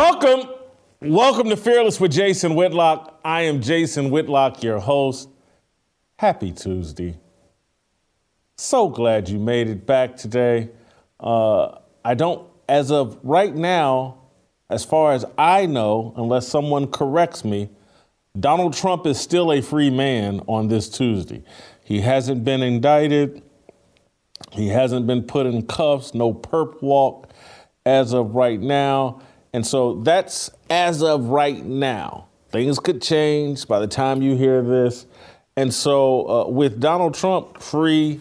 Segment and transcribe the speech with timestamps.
[0.00, 0.48] Welcome.
[1.02, 3.20] Welcome to Fearless with Jason Whitlock.
[3.22, 5.28] I am Jason Whitlock, your host.
[6.16, 7.18] Happy Tuesday.
[8.56, 10.70] So glad you made it back today.
[11.22, 14.22] Uh, I don't, as of right now,
[14.70, 17.68] as far as I know, unless someone corrects me,
[18.40, 21.44] Donald Trump is still a free man on this Tuesday.
[21.84, 23.42] He hasn't been indicted,
[24.50, 27.30] he hasn't been put in cuffs, no perp walk
[27.84, 29.20] as of right now.
[29.52, 32.26] And so that's as of right now.
[32.50, 35.06] Things could change by the time you hear this.
[35.56, 38.20] And so, uh, with Donald Trump free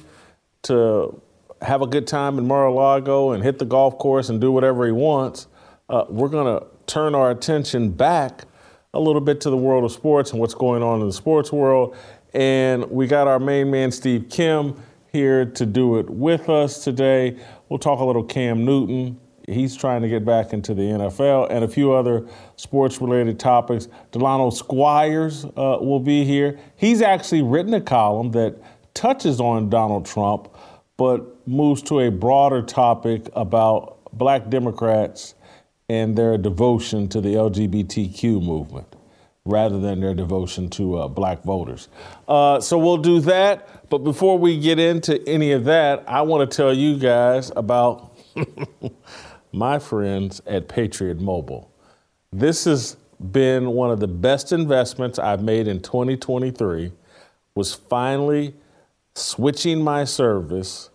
[0.63, 1.19] to
[1.61, 4.51] have a good time in Mar a Lago and hit the golf course and do
[4.51, 5.47] whatever he wants,
[5.89, 8.45] uh, we're going to turn our attention back
[8.93, 11.51] a little bit to the world of sports and what's going on in the sports
[11.51, 11.95] world.
[12.33, 17.37] And we got our main man, Steve Kim, here to do it with us today.
[17.67, 21.63] We'll talk a little Cam Newton, he's trying to get back into the NFL and
[21.63, 23.87] a few other sports related topics.
[24.11, 26.59] Delano Squires uh, will be here.
[26.75, 28.57] He's actually written a column that
[28.93, 30.49] touches on Donald Trump,
[30.97, 35.35] but moves to a broader topic about black Democrats
[35.89, 38.95] and their devotion to the LGBTQ movement
[39.45, 41.89] rather than their devotion to uh, black voters.
[42.27, 43.89] Uh, so we'll do that.
[43.89, 48.15] But before we get into any of that, I want to tell you guys about
[49.51, 51.71] my friends at Patriot Mobile.
[52.31, 52.97] This has
[53.31, 56.91] been one of the best investments I've made in 2023
[57.55, 58.53] was finally
[59.15, 60.89] switching my service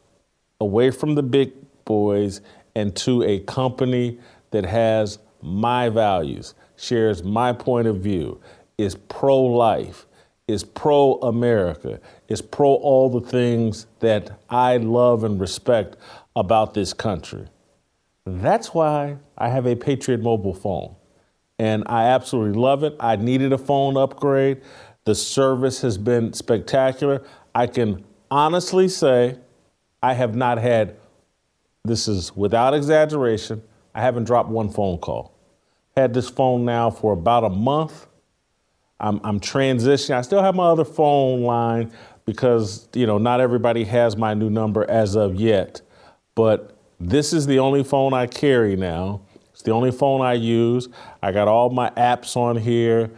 [0.60, 1.52] away from the big
[1.84, 2.40] boys
[2.74, 4.18] and to a company
[4.50, 8.40] that has my values, shares my point of view,
[8.78, 10.06] is pro life,
[10.48, 15.96] is pro America, is pro all the things that I love and respect
[16.34, 17.46] about this country.
[18.26, 20.96] That's why I have a Patriot mobile phone.
[21.58, 22.96] And I absolutely love it.
[22.98, 24.62] I needed a phone upgrade.
[25.04, 27.22] The service has been spectacular.
[27.54, 29.38] I can honestly say
[30.02, 30.96] I have not had,
[31.84, 33.62] this is without exaggeration,
[33.94, 35.32] I haven't dropped one phone call.
[35.96, 38.06] Had this phone now for about a month.
[38.98, 40.16] I'm, I'm transitioning.
[40.16, 41.92] I still have my other phone line
[42.24, 45.82] because, you know, not everybody has my new number as of yet.
[46.34, 46.73] But
[47.10, 49.20] this is the only phone I carry now.
[49.52, 50.88] It's the only phone I use.
[51.22, 53.10] I got all my apps on here.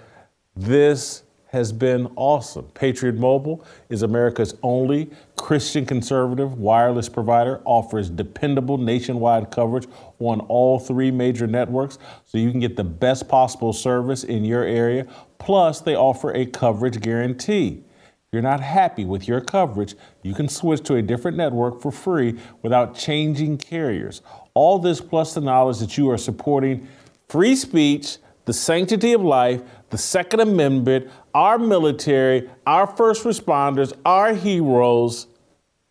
[0.55, 2.67] This has been awesome.
[2.75, 9.87] Patriot Mobile is America's only Christian conservative wireless provider, offers dependable nationwide coverage
[10.19, 14.65] on all three major networks so you can get the best possible service in your
[14.65, 15.07] area.
[15.39, 17.85] Plus, they offer a coverage guarantee
[18.33, 22.39] you're not happy with your coverage, you can switch to a different network for free
[22.63, 24.21] without changing carriers.
[24.55, 26.89] All this plus the knowledge that you are supporting
[27.29, 34.35] free speech, the sanctity of life, the Second Amendment, our military, our first responders, our
[34.35, 35.29] heroes,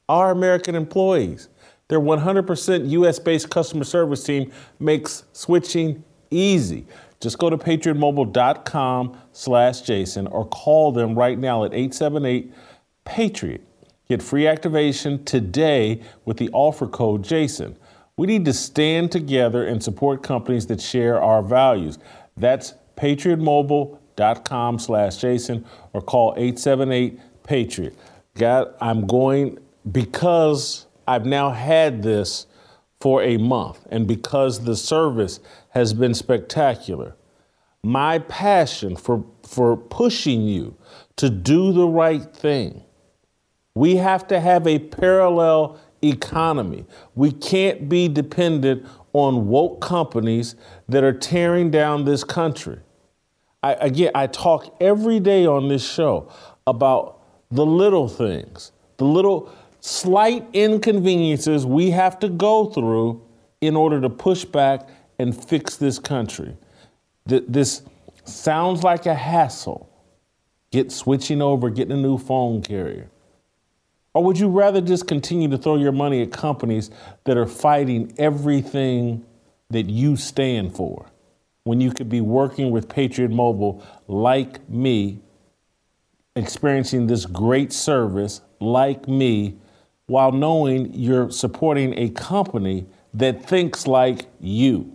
[0.09, 1.49] our American employees.
[1.87, 6.85] Their 100% US based customer service team makes switching easy.
[7.19, 12.53] Just go to patriotmobile.com slash Jason or call them right now at 878
[13.05, 13.61] Patriot.
[14.09, 17.77] Get free activation today with the offer code Jason.
[18.17, 21.97] We need to stand together and support companies that share our values.
[22.37, 27.97] That's patriotmobile.com slash Jason or call 878 Patriot.
[28.35, 29.59] God, I'm going
[29.91, 32.47] because I've now had this
[32.99, 35.39] for a month and because the service
[35.75, 37.15] has been spectacular.
[37.83, 40.75] My passion for, for pushing you
[41.17, 42.83] to do the right thing.
[43.75, 46.85] We have to have a parallel economy.
[47.13, 50.55] We can't be dependent on woke companies
[50.87, 52.79] that are tearing down this country.
[53.61, 56.31] I, again, I talk every day on this show
[56.65, 59.51] about the little things, the little
[59.81, 63.21] slight inconveniences we have to go through
[63.61, 64.87] in order to push back
[65.19, 66.55] and fix this country?
[67.25, 67.81] This
[68.23, 69.89] sounds like a hassle.
[70.71, 73.09] Get switching over, getting a new phone carrier.
[74.13, 76.89] Or would you rather just continue to throw your money at companies
[77.25, 79.25] that are fighting everything
[79.69, 81.05] that you stand for
[81.65, 85.19] when you could be working with Patriot Mobile like me,
[86.35, 89.57] experiencing this great service like me,
[90.07, 94.94] while knowing you're supporting a company that thinks like you?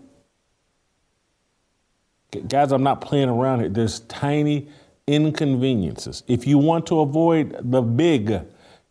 [2.48, 3.68] Guys, I'm not playing around here.
[3.68, 4.68] There's tiny
[5.06, 6.22] inconveniences.
[6.28, 8.40] If you want to avoid the big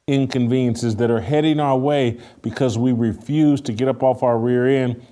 [0.07, 4.67] inconveniences that are heading our way because we refuse to get up off our rear
[4.67, 5.05] end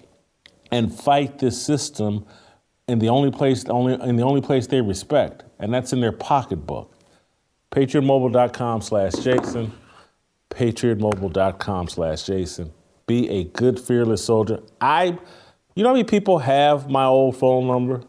[0.71, 2.25] and fight this system
[2.88, 6.12] in the only place only in the only place they respect, and that's in their
[6.12, 6.94] pocketbook.
[7.71, 9.71] PatriotMobile.com slash Jason.
[10.50, 12.71] PatriotMobile.com slash Jason.
[13.06, 14.62] Be a good, fearless soldier.
[14.81, 15.18] I
[15.75, 18.01] you know how many people have my old phone number?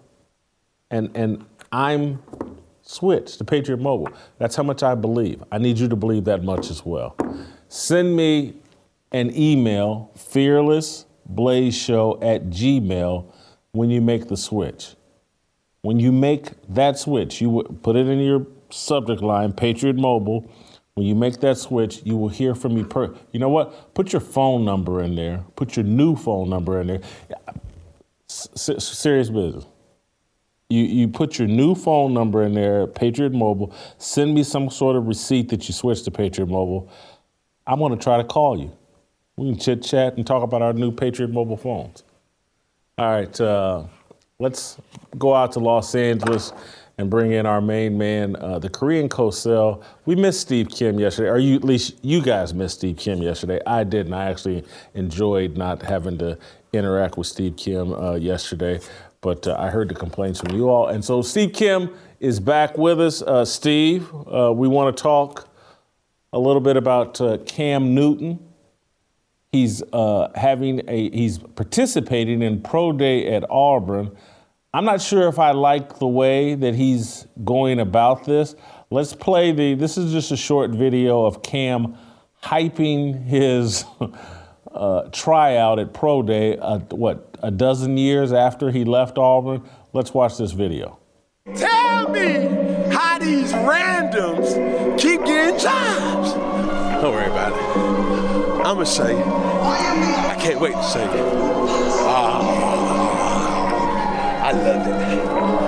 [0.91, 2.23] And and I'm
[2.83, 4.09] switched to Patriot Mobile.
[4.39, 5.43] That's how much I believe.
[5.53, 7.17] I need you to believe that much as well.
[7.69, 8.55] Send me
[9.13, 13.31] an email, fearlessblazeshow at gmail,
[13.73, 14.95] when you make the switch.
[15.83, 20.51] When you make that switch, you put it in your subject line, Patriot Mobile.
[20.95, 22.83] When you make that switch, you will hear from me.
[22.83, 23.95] Per- you know what?
[23.95, 25.45] Put your phone number in there.
[25.55, 27.01] Put your new phone number in there.
[28.29, 28.49] S-
[28.83, 29.65] serious business.
[30.71, 33.75] You, you put your new phone number in there, Patriot Mobile.
[33.97, 36.91] Send me some sort of receipt that you switched to Patriot Mobile.
[37.67, 38.71] I'm going to try to call you.
[39.37, 42.03] We can chit chat and talk about our new Patriot Mobile phones.
[42.99, 43.85] All right, uh,
[44.39, 44.77] let's
[45.17, 46.53] go out to Los Angeles
[46.99, 49.83] and bring in our main man, uh, the Korean Cosell.
[50.05, 53.61] We missed Steve Kim yesterday, or you, at least you guys missed Steve Kim yesterday.
[53.67, 54.13] I didn't.
[54.13, 56.37] I actually enjoyed not having to
[56.73, 58.81] interact with Steve Kim uh, yesterday
[59.21, 60.89] but uh, I heard the complaints from you all.
[60.89, 63.23] And so Steve Kim is back with us.
[63.23, 65.49] Uh, Steve, uh, we want to talk
[66.33, 68.39] a little bit about uh, Cam Newton.
[69.53, 74.17] He's uh, having a he's participating in pro day at Auburn.
[74.75, 78.55] I'm not sure if I like the way that he's going about this.
[78.91, 79.75] Let's play the.
[79.75, 81.97] This is just a short video of Cam
[82.43, 83.85] hyping his
[84.73, 86.57] uh, tryout at pro day.
[86.91, 89.63] what a dozen years after he left Auburn.
[89.93, 90.99] Let's watch this video.
[91.55, 96.33] Tell me how these randoms keep getting jobs.
[97.01, 98.59] Don't worry about it.
[98.67, 99.27] I'm going to say it.
[99.27, 101.11] I can't wait to say it.
[102.11, 102.41] Oh,
[104.43, 105.68] I love it.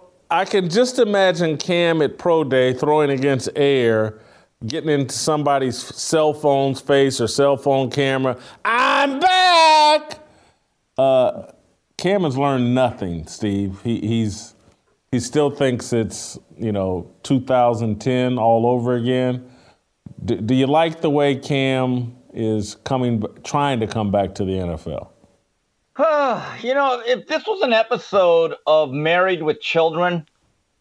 [0.31, 4.17] I can just imagine Cam at Pro Day throwing against air,
[4.65, 8.37] getting into somebody's cell phone's face or cell phone camera.
[8.63, 10.19] I'm back.
[10.97, 11.51] Uh,
[11.97, 13.81] Cam has learned nothing, Steve.
[13.83, 14.55] He, he's
[15.11, 19.51] he still thinks it's you know 2010 all over again.
[20.23, 25.09] Do you like the way Cam is coming, trying to come back to the NFL?
[26.63, 30.27] you know, if this was an episode of Married with Children,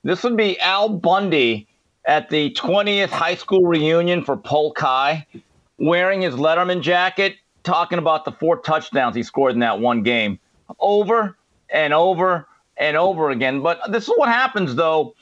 [0.03, 1.69] this would be Al Bundy
[2.07, 5.27] at the 20th high school reunion for Polk High,
[5.79, 10.39] wearing his Letterman jacket, talking about the four touchdowns he scored in that one game
[10.79, 11.37] over
[11.69, 12.47] and over
[12.79, 13.61] and over again.
[13.61, 15.15] But this is what happens, though,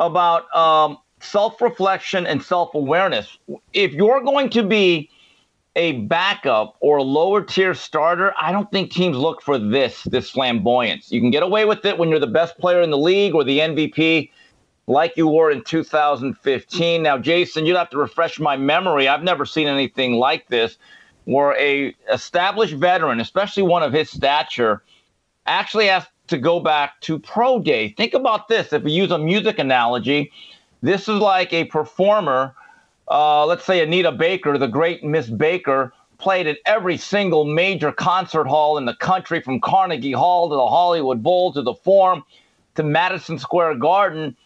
[0.00, 3.38] about um, self reflection and self awareness.
[3.72, 5.10] If you're going to be
[5.78, 10.28] a backup or a lower tier starter, I don't think teams look for this, this
[10.28, 11.12] flamboyance.
[11.12, 13.44] You can get away with it when you're the best player in the league or
[13.44, 14.28] the MVP,
[14.88, 17.00] like you were in 2015.
[17.00, 19.06] Now, Jason, you'd have to refresh my memory.
[19.06, 20.78] I've never seen anything like this,
[21.26, 24.82] where a established veteran, especially one of his stature,
[25.46, 27.90] actually has to go back to pro day.
[27.90, 28.72] Think about this.
[28.72, 30.32] If we use a music analogy,
[30.82, 32.52] this is like a performer–
[33.10, 38.46] uh, let's say Anita Baker, the great Miss Baker, played at every single major concert
[38.46, 42.24] hall in the country, from Carnegie Hall to the Hollywood Bowl to the Forum,
[42.74, 44.36] to Madison Square Garden.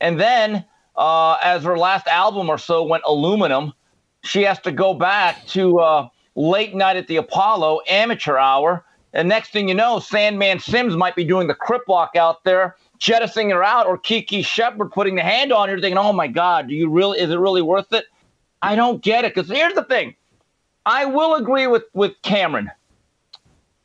[0.00, 0.64] And then,
[0.96, 3.72] uh, as her last album or so went aluminum,
[4.22, 8.84] she has to go back to uh, late night at the Apollo, amateur hour.
[9.12, 12.76] And next thing you know, Sandman Sims might be doing the crip walk out there,
[13.00, 16.68] jettisoning her out, or Kiki Shepard putting the hand on her, thinking, "Oh my God,
[16.68, 17.18] do you really?
[17.18, 18.04] Is it really worth it?"
[18.62, 19.34] I don't get it.
[19.34, 20.14] Because here's the thing,
[20.86, 22.70] I will agree with with Cameron.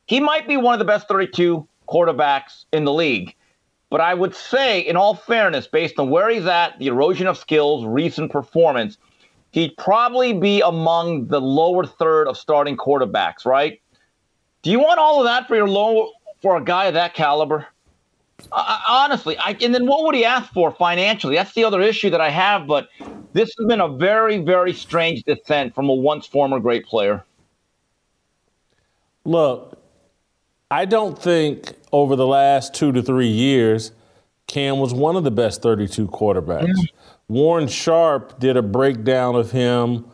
[0.05, 3.33] He might be one of the best 32 quarterbacks in the league.
[3.89, 7.37] But I would say, in all fairness, based on where he's at, the erosion of
[7.37, 8.97] skills, recent performance,
[9.51, 13.81] he'd probably be among the lower third of starting quarterbacks, right?
[14.63, 17.67] Do you want all of that for your low for a guy of that caliber?
[18.51, 21.35] I, honestly, I, and then what would he ask for financially?
[21.35, 22.67] That's the other issue that I have.
[22.67, 22.89] But
[23.33, 27.23] this has been a very, very strange descent from a once former great player.
[29.23, 29.81] Look,
[30.69, 33.91] I don't think over the last two to three years,
[34.47, 36.67] Cam was one of the best 32 quarterbacks.
[36.67, 36.87] Mm.
[37.27, 40.05] Warren Sharp did a breakdown of him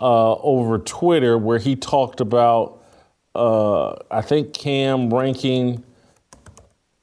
[0.00, 2.82] uh, over Twitter where he talked about,
[3.34, 5.82] uh, I think, Cam ranking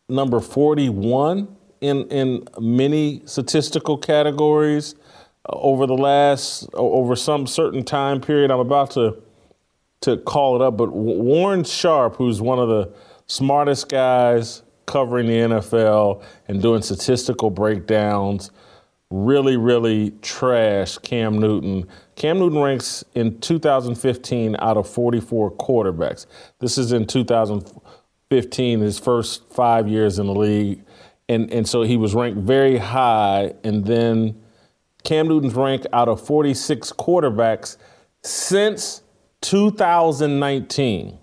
[0.09, 4.95] number 41 in, in many statistical categories
[5.47, 8.51] uh, over the last, over some certain time period.
[8.51, 9.21] I'm about to
[10.01, 12.93] to call it up, but Warren Sharp, who's one of the
[13.25, 18.51] smartest guys covering the NFL and doing statistical breakdowns,
[19.09, 21.87] really, really trash Cam Newton.
[22.15, 26.27] Cam Newton ranks in 2015 out of 44 quarterbacks.
[26.59, 27.07] This is in
[28.29, 30.83] 2015, his first five years in the league.
[31.29, 33.53] And, and so he was ranked very high.
[33.63, 34.41] And then
[35.03, 37.77] Cam Newton's ranked out of 46 quarterbacks
[38.23, 39.03] since
[39.41, 41.19] 2019.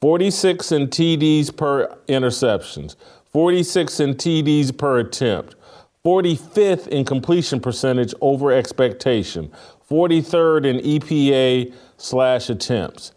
[0.00, 2.96] 46 in TDs per interceptions,
[3.32, 5.54] 46 in TDs per attempt,
[6.04, 9.52] 45th in completion percentage over expectation,
[9.88, 13.12] 43rd in EPA slash attempts,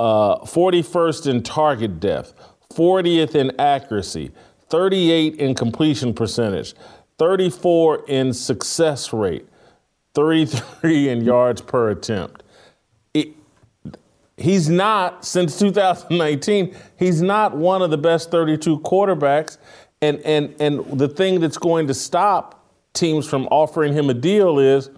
[0.00, 2.32] uh, 41st in target depth,
[2.72, 4.30] 40th in accuracy,
[4.70, 6.74] 38 in completion percentage,
[7.18, 9.46] 34 in success rate,
[10.14, 12.42] 33 in yards per attempt.
[14.38, 19.58] He's not since 2019 he's not one of the best 32 quarterbacks.
[20.00, 24.58] And and and the thing that's going to stop teams from offering him a deal
[24.58, 24.88] is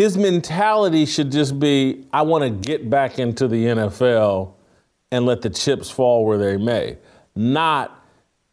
[0.00, 4.54] his mentality should just be I want to get back into the NFL
[5.10, 6.96] and let the chips fall where they may
[7.34, 7.96] not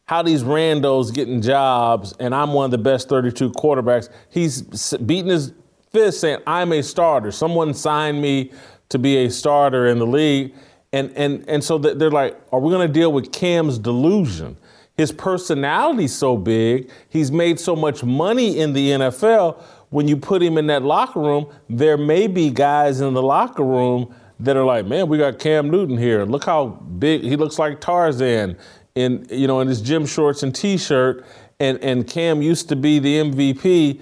[0.06, 4.62] how these randos getting jobs and I'm one of the best 32 quarterbacks he's
[4.98, 5.54] beating his
[5.92, 7.32] fist saying, I'm a starter.
[7.32, 8.52] Someone signed me
[8.90, 10.54] to be a starter in the league.
[10.94, 14.58] And, and, and so they're like, are we going to deal with Cam's delusion?
[14.96, 19.64] His personality's so big, he's made so much money in the NFL.
[19.90, 23.64] When you put him in that locker room, there may be guys in the locker
[23.64, 26.26] room that are like, man, we got Cam Newton here.
[26.26, 26.68] Look how
[27.00, 28.58] big he looks like Tarzan
[28.96, 31.26] in you know in his gym shorts and t-shirt.
[31.60, 34.02] And and Cam used to be the MVP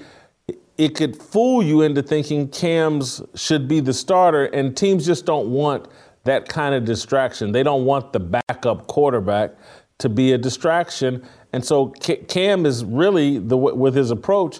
[0.77, 5.50] it could fool you into thinking Cam's should be the starter, and teams just don't
[5.50, 5.88] want
[6.25, 7.51] that kind of distraction.
[7.51, 9.51] They don't want the backup quarterback
[10.00, 14.60] to be a distraction, and so Cam is really the with his approach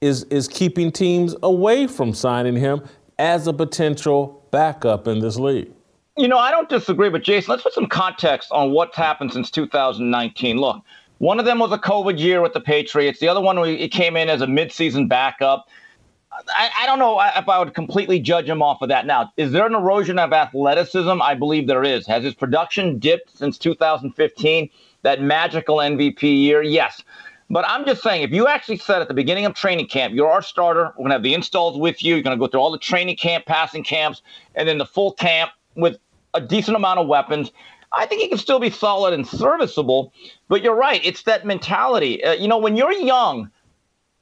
[0.00, 2.82] is is keeping teams away from signing him
[3.18, 5.72] as a potential backup in this league.
[6.16, 9.50] You know, I don't disagree, but Jason, let's put some context on what's happened since
[9.50, 10.56] 2019.
[10.56, 10.82] Look,
[11.18, 13.20] one of them was a COVID year with the Patriots.
[13.20, 15.68] The other one, he came in as a midseason backup.
[16.48, 19.06] I, I, don't know if I would completely judge him off of that.
[19.06, 21.22] Now, is there an erosion of athleticism?
[21.22, 22.06] I believe there is.
[22.06, 24.68] Has his production dipped since 2015,
[25.02, 26.62] that magical MVP year?
[26.62, 27.02] Yes.
[27.48, 30.30] But I'm just saying, if you actually said at the beginning of training camp, you're
[30.30, 32.60] our starter, we're going to have the installs with you, you're going to go through
[32.60, 34.22] all the training camp, passing camps,
[34.56, 35.98] and then the full camp with
[36.34, 37.52] a decent amount of weapons.
[37.92, 40.12] I think he can still be solid and serviceable.
[40.48, 41.00] But you're right.
[41.04, 42.22] It's that mentality.
[42.22, 43.50] Uh, you know, when you're young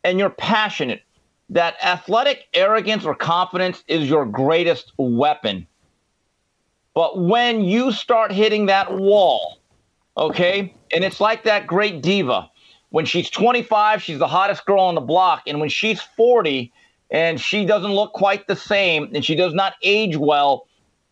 [0.04, 1.02] and you're passionate,
[1.50, 5.66] that athletic arrogance or confidence is your greatest weapon.
[6.95, 9.59] But when you start hitting that wall,
[10.16, 12.50] okay, and it's like that great diva.
[12.94, 15.42] When she's 25, she's the hottest girl on the block.
[15.48, 16.72] And when she's 40
[17.10, 20.68] and she doesn't look quite the same and she does not age well,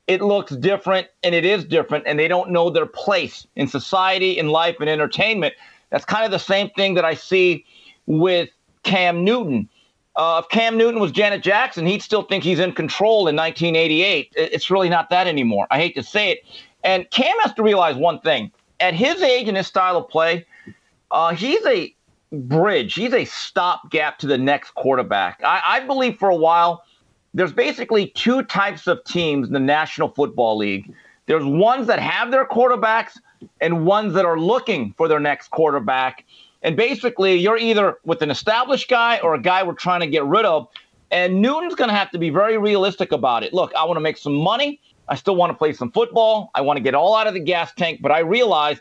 [0.06, 4.38] it looks different and it is different and they don't know their place in society
[4.38, 5.54] in life and entertainment.
[5.90, 7.64] That's kind of the same thing that i see
[8.06, 8.48] with
[8.84, 9.68] cam newton.
[10.14, 14.32] Uh, if cam newton was janet jackson he'd still think he's in control in 1988
[14.36, 15.66] it's really not that anymore.
[15.72, 16.44] I hate to say it.
[16.84, 18.52] And cam has to realize one thing.
[18.78, 20.46] At his age and his style of play,
[21.12, 21.94] uh, he's a
[22.32, 22.94] bridge.
[22.94, 25.40] He's a stopgap to the next quarterback.
[25.44, 26.82] I, I believe for a while
[27.34, 30.92] there's basically two types of teams in the National Football League.
[31.26, 33.18] There's ones that have their quarterbacks
[33.60, 36.24] and ones that are looking for their next quarterback.
[36.62, 40.24] And basically, you're either with an established guy or a guy we're trying to get
[40.24, 40.68] rid of.
[41.10, 43.52] And Newton's going to have to be very realistic about it.
[43.52, 44.80] Look, I want to make some money.
[45.08, 46.50] I still want to play some football.
[46.54, 48.80] I want to get all out of the gas tank, but I realize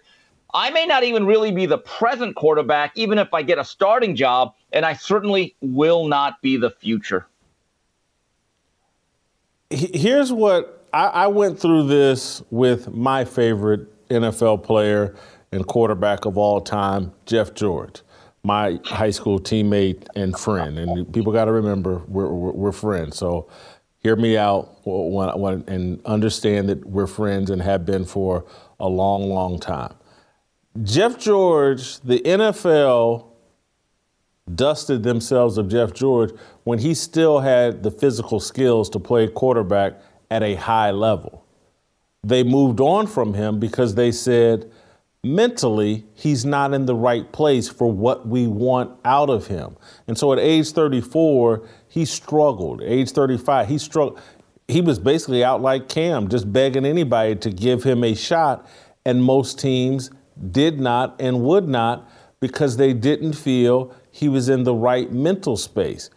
[0.53, 4.15] I may not even really be the present quarterback, even if I get a starting
[4.15, 7.27] job, and I certainly will not be the future.
[9.69, 15.15] Here's what I, I went through this with my favorite NFL player
[15.51, 18.01] and quarterback of all time, Jeff George,
[18.43, 20.77] my high school teammate and friend.
[20.77, 23.17] And people got to remember we're, we're, we're, friends.
[23.17, 23.49] So
[23.99, 28.45] hear me out and understand that we're friends and have been for
[28.79, 29.93] a long, long time.
[30.83, 33.25] Jeff George, the NFL
[34.55, 36.31] dusted themselves of Jeff George
[36.63, 41.45] when he still had the physical skills to play quarterback at a high level.
[42.23, 44.71] They moved on from him because they said
[45.23, 49.75] mentally he's not in the right place for what we want out of him.
[50.07, 52.81] And so at age 34, he struggled.
[52.81, 54.21] age 35, he struggled.
[54.67, 58.67] He was basically out like Cam, just begging anybody to give him a shot.
[59.03, 60.11] And most teams
[60.49, 65.55] did not and would not because they didn't feel he was in the right mental
[65.55, 66.09] space.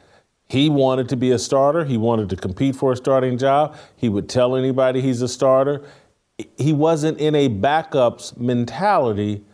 [0.49, 1.85] He wanted to be a starter.
[1.85, 3.76] He wanted to compete for a starting job.
[3.97, 5.85] He would tell anybody he's a starter.
[6.57, 9.45] He wasn't in a backups mentality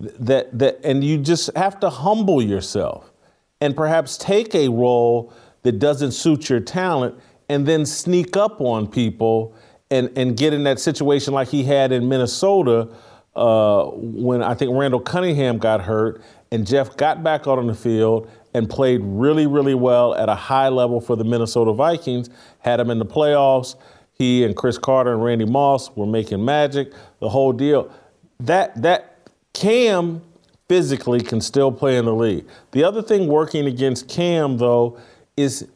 [0.00, 3.12] that that and you just have to humble yourself
[3.60, 5.32] and perhaps take a role
[5.62, 7.18] that doesn't suit your talent
[7.48, 9.54] and then sneak up on people
[9.90, 12.88] and, and get in that situation like he had in Minnesota
[13.38, 17.74] uh, when I think Randall Cunningham got hurt and Jeff got back out on the
[17.74, 22.80] field and played really, really well at a high level for the Minnesota Vikings, had
[22.80, 23.76] him in the playoffs.
[24.12, 27.92] He and Cris Carter and Randy Moss were making magic, the whole deal.
[28.40, 30.20] That that Cam
[30.68, 32.44] physically can still play in the league.
[32.72, 34.98] The other thing working against Cam though
[35.36, 35.68] is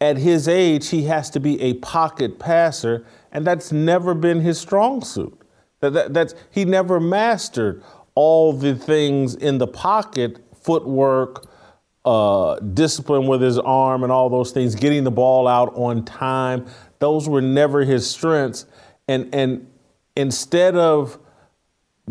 [0.00, 4.58] at his age he has to be a pocket passer and that's never been his
[4.58, 5.40] strong suit.
[5.84, 7.82] That, that, that's he never mastered
[8.14, 11.48] all the things in the pocket, footwork,
[12.04, 14.74] uh, discipline with his arm, and all those things.
[14.74, 16.66] Getting the ball out on time.
[16.98, 18.66] Those were never his strengths.
[19.08, 19.66] And and
[20.16, 21.18] instead of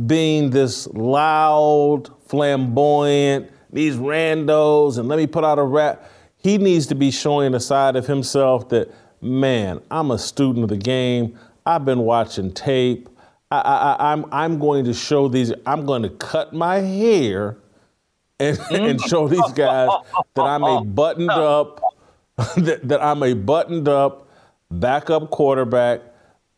[0.08, 6.10] being this loud, flamboyant, these randos, and let me put out a rap.
[6.38, 10.70] He needs to be showing a side of himself that, man, I'm a student of
[10.70, 11.40] the game.
[11.66, 13.10] I've been watching tape.
[13.62, 17.58] I, am I'm, I'm going to show these, I'm going to cut my hair
[18.40, 19.90] and, and show these guys
[20.36, 21.82] that I'm a buttoned up,
[22.38, 24.28] that, that I'm a buttoned up
[24.72, 26.02] backup quarterback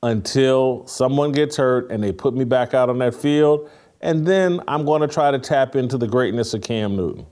[0.03, 3.69] until someone gets hurt and they put me back out on that field.
[4.01, 7.25] And then I'm going to try to tap into the greatness of Cam Newton.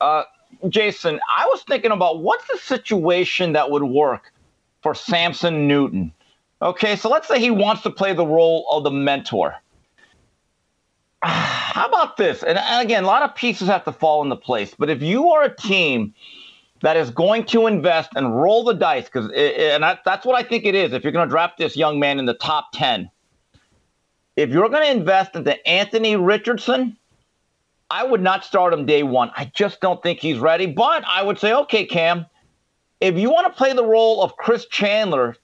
[0.00, 0.24] Uh,
[0.68, 4.32] Jason, I was thinking about what's the situation that would work
[4.82, 6.12] for Samson Newton.
[6.60, 9.54] Okay, so let's say he wants to play the role of the mentor.
[11.22, 12.42] How about this?
[12.42, 14.74] And again, a lot of pieces have to fall into place.
[14.76, 16.14] But if you are a team
[16.82, 20.64] that is going to invest and roll the dice, because and that's what I think
[20.64, 20.92] it is.
[20.92, 23.10] If you're going to draft this young man in the top ten,
[24.36, 26.96] if you're going to invest into Anthony Richardson,
[27.90, 29.30] I would not start him day one.
[29.36, 30.66] I just don't think he's ready.
[30.66, 32.26] But I would say, okay, Cam,
[33.00, 35.36] if you want to play the role of Chris Chandler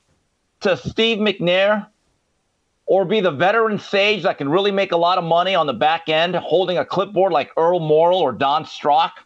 [0.64, 1.86] to Steve McNair
[2.86, 5.72] or be the veteran sage that can really make a lot of money on the
[5.72, 9.20] back end holding a clipboard like Earl Morrall or Don Strock,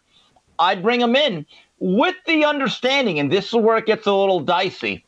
[0.59, 1.45] I'd bring him in
[1.79, 5.05] with the understanding, and this is where it gets a little dicey.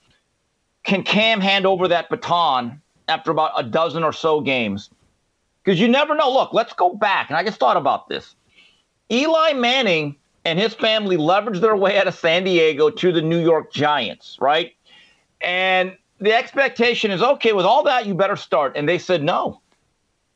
[0.83, 4.89] Can Cam hand over that baton after about a dozen or so games?
[5.63, 6.31] Because you never know.
[6.31, 7.29] Look, let's go back.
[7.29, 8.35] And I just thought about this.
[9.11, 10.15] Eli Manning
[10.45, 14.37] and his family leveraged their way out of San Diego to the New York Giants,
[14.41, 14.73] right?
[15.41, 18.73] And the expectation is okay, with all that, you better start.
[18.75, 19.61] And they said no.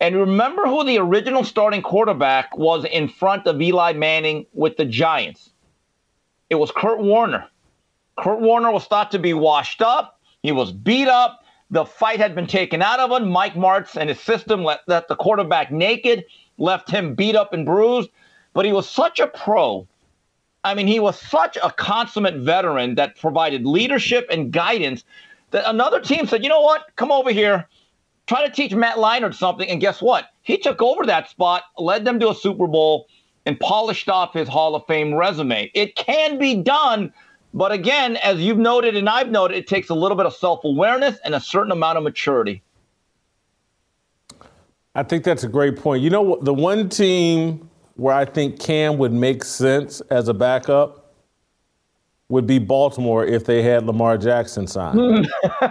[0.01, 4.85] And remember who the original starting quarterback was in front of Eli Manning with the
[4.85, 5.51] Giants?
[6.49, 7.47] It was Kurt Warner.
[8.17, 10.19] Kurt Warner was thought to be washed up.
[10.41, 11.43] He was beat up.
[11.71, 13.29] The fight had been taken out of him.
[13.29, 16.25] Mike Martz and his system let, let the quarterback naked,
[16.57, 18.09] left him beat up and bruised.
[18.53, 19.87] But he was such a pro.
[20.63, 25.03] I mean, he was such a consummate veteran that provided leadership and guidance
[25.55, 26.87] that another team said, you know what?
[26.97, 27.65] Come over here.
[28.27, 30.25] Try to teach Matt Leinart something, and guess what?
[30.41, 33.07] He took over that spot, led them to a Super Bowl,
[33.45, 35.71] and polished off his Hall of Fame resume.
[35.73, 37.13] It can be done,
[37.53, 40.59] but again, as you've noted and I've noted, it takes a little bit of self
[40.65, 42.61] awareness and a certain amount of maturity.
[44.93, 46.03] I think that's a great point.
[46.03, 51.04] You know, the one team where I think Cam would make sense as a backup
[52.29, 55.27] would be Baltimore if they had Lamar Jackson signed.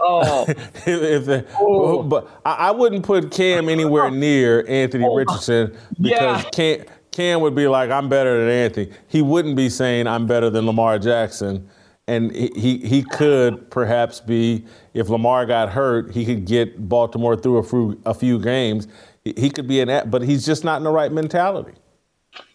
[0.00, 0.44] oh.
[0.48, 2.02] if, if they, oh.
[2.02, 5.14] But I, wouldn't put Cam anywhere near Anthony oh.
[5.14, 6.50] Richardson because yeah.
[6.50, 8.90] Cam, Cam would be like, I'm better than Anthony.
[9.08, 11.68] He wouldn't be saying, I'm better than Lamar Jackson.
[12.06, 14.64] And he, he, he could perhaps be,
[14.94, 18.88] if Lamar got hurt, he could get Baltimore through a few, a few games.
[19.24, 21.74] He could be an, but he's just not in the right mentality.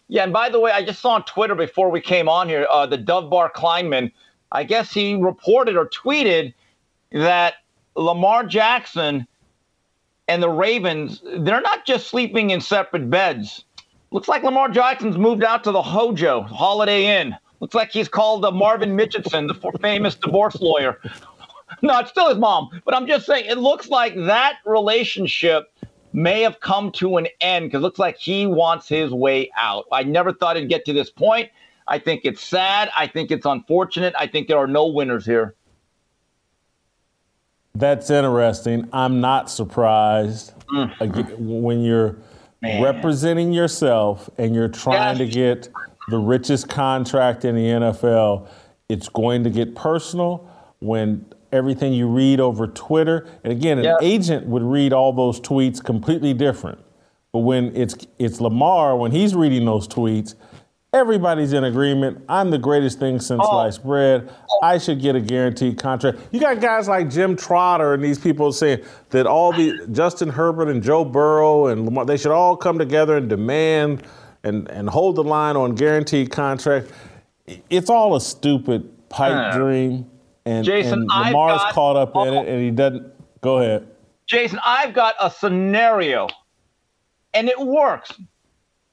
[0.08, 2.66] Yeah, and by the way, I just saw on Twitter before we came on here,
[2.70, 4.12] uh, the Dove Bar Kleiman,
[4.52, 6.52] I guess he reported or tweeted
[7.12, 7.54] that
[7.96, 9.26] Lamar Jackson
[10.28, 13.64] and the Ravens, they're not just sleeping in separate beds.
[14.10, 17.36] Looks like Lamar Jackson's moved out to the Hojo, Holiday Inn.
[17.60, 21.00] Looks like he's called uh, Marvin Mitchelson, the famous divorce lawyer.
[21.82, 22.68] no, it's still his mom.
[22.84, 25.73] But I'm just saying, it looks like that relationship
[26.14, 29.84] may have come to an end because it looks like he wants his way out.
[29.92, 31.50] I never thought it'd get to this point.
[31.88, 32.88] I think it's sad.
[32.96, 34.14] I think it's unfortunate.
[34.18, 35.56] I think there are no winners here.
[37.74, 38.88] That's interesting.
[38.92, 41.38] I'm not surprised mm.
[41.38, 42.16] when you're
[42.62, 42.80] Man.
[42.80, 45.18] representing yourself and you're trying yes.
[45.18, 45.68] to get
[46.08, 48.46] the richest contract in the NFL.
[48.88, 50.48] It's going to get personal
[50.78, 53.26] when everything you read over Twitter.
[53.44, 56.80] And again, an agent would read all those tweets completely different.
[57.32, 60.34] But when it's it's Lamar, when he's reading those tweets,
[60.92, 62.24] everybody's in agreement.
[62.28, 63.50] I'm the greatest thing since oh.
[63.50, 64.32] sliced bread.
[64.62, 66.18] I should get a guaranteed contract.
[66.30, 70.68] You got guys like Jim Trotter and these people saying that all the Justin Herbert
[70.68, 74.04] and Joe Burrow and Lamar, they should all come together and demand
[74.44, 76.90] and, and hold the line on guaranteed contract.
[77.68, 80.08] It's all a stupid pipe dream
[80.44, 83.12] and, Jason, and Lamar's got, caught up in it, and he doesn't.
[83.40, 83.86] Go ahead,
[84.26, 84.58] Jason.
[84.64, 86.28] I've got a scenario,
[87.32, 88.12] and it works.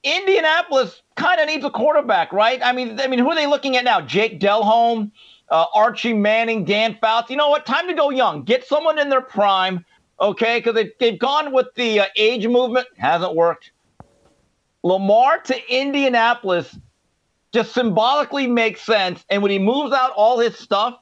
[0.04, 2.60] Indianapolis kind of needs a quarterback, right?
[2.62, 4.00] I mean, I mean, who are they looking at now?
[4.00, 5.12] Jake Delhomme,
[5.48, 7.30] uh, Archie Manning, Dan Fouts.
[7.30, 7.64] You know what?
[7.66, 8.42] Time to go young.
[8.42, 9.84] Get someone in their prime,
[10.20, 10.58] okay?
[10.58, 13.70] Because they, they've gone with the uh, age movement, hasn't worked.
[14.82, 16.76] Lamar to Indianapolis
[17.52, 19.24] just symbolically makes sense.
[19.30, 20.98] And when he moves out all his stuff,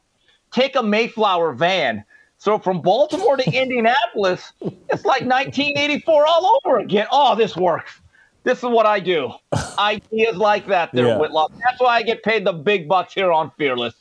[0.50, 2.04] take a Mayflower van.
[2.38, 7.06] So from Baltimore to Indianapolis, it's like 1984 all over again.
[7.12, 8.00] Oh, this works.
[8.42, 9.32] This is what I do.
[9.78, 11.18] Ideas like that, there, yeah.
[11.18, 11.52] Whitlock.
[11.52, 13.94] That's why I get paid the big bucks here on Fearless.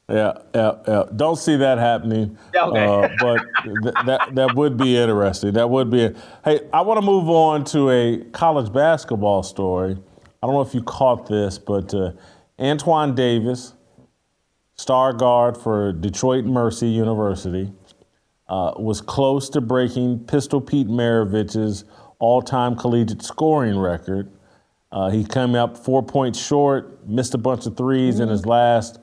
[0.09, 1.03] yeah, yeah, yeah.
[1.15, 2.37] Don't see that happening.
[2.55, 2.85] Okay.
[2.85, 5.51] Uh, but th- that that would be interesting.
[5.51, 6.15] That would be.
[6.45, 9.97] Hey, I want to move on to a college basketball story.
[10.41, 12.13] I don't know if you caught this, but uh,
[12.59, 13.73] Antoine Davis
[14.81, 17.71] star guard for Detroit Mercy University,
[18.49, 21.85] uh, was close to breaking Pistol Pete Maravich's
[22.17, 24.31] all-time collegiate scoring record.
[24.91, 28.23] Uh, he came up four points short, missed a bunch of 3s mm-hmm.
[28.23, 28.99] in his last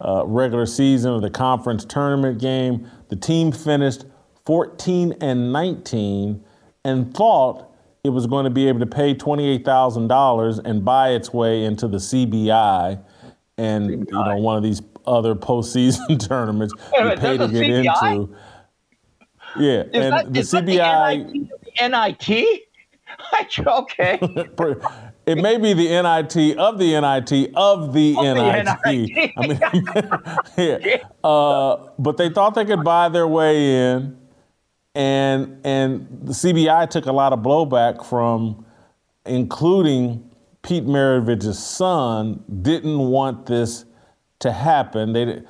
[0.00, 2.88] uh, regular season of the conference tournament game.
[3.08, 4.04] The team finished
[4.44, 6.44] 14 and 19
[6.84, 7.72] and thought
[8.04, 11.98] it was going to be able to pay $28,000 and buy its way into the
[11.98, 13.02] CBI
[13.58, 18.12] and you know one of these other postseason tournaments you pay to get CBI?
[18.12, 18.36] into.
[19.58, 21.48] Yeah, is and that, the CBI.
[21.78, 22.62] The NIT?
[23.66, 24.18] okay.
[25.26, 28.78] it may be the NIT of the NIT of the, of NIT.
[28.84, 29.32] the NIT.
[29.36, 30.96] I mean, yeah.
[31.22, 34.16] Uh, but they thought they could buy their way in,
[34.94, 38.64] and and the CBI took a lot of blowback from,
[39.26, 40.30] including
[40.62, 43.84] Pete Maravich's son didn't want this
[44.42, 45.12] to happen.
[45.12, 45.42] They,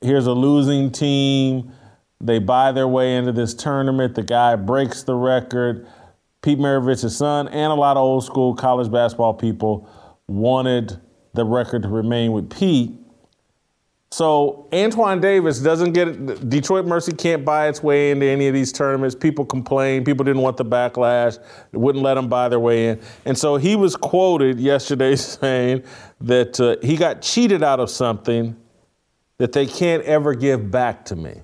[0.00, 1.72] here's a losing team.
[2.20, 4.14] They buy their way into this tournament.
[4.14, 5.86] The guy breaks the record.
[6.42, 9.88] Pete Maravich's son and a lot of old school college basketball people
[10.28, 11.00] wanted
[11.34, 12.94] the record to remain with Pete.
[14.16, 16.48] So Antoine Davis doesn't get it.
[16.48, 19.14] Detroit Mercy can't buy its way into any of these tournaments.
[19.14, 20.04] People complain.
[20.04, 21.38] People didn't want the backlash.
[21.70, 23.00] It wouldn't let them buy their way in.
[23.26, 25.82] And so he was quoted yesterday saying
[26.22, 28.56] that uh, he got cheated out of something
[29.36, 31.42] that they can't ever give back to me.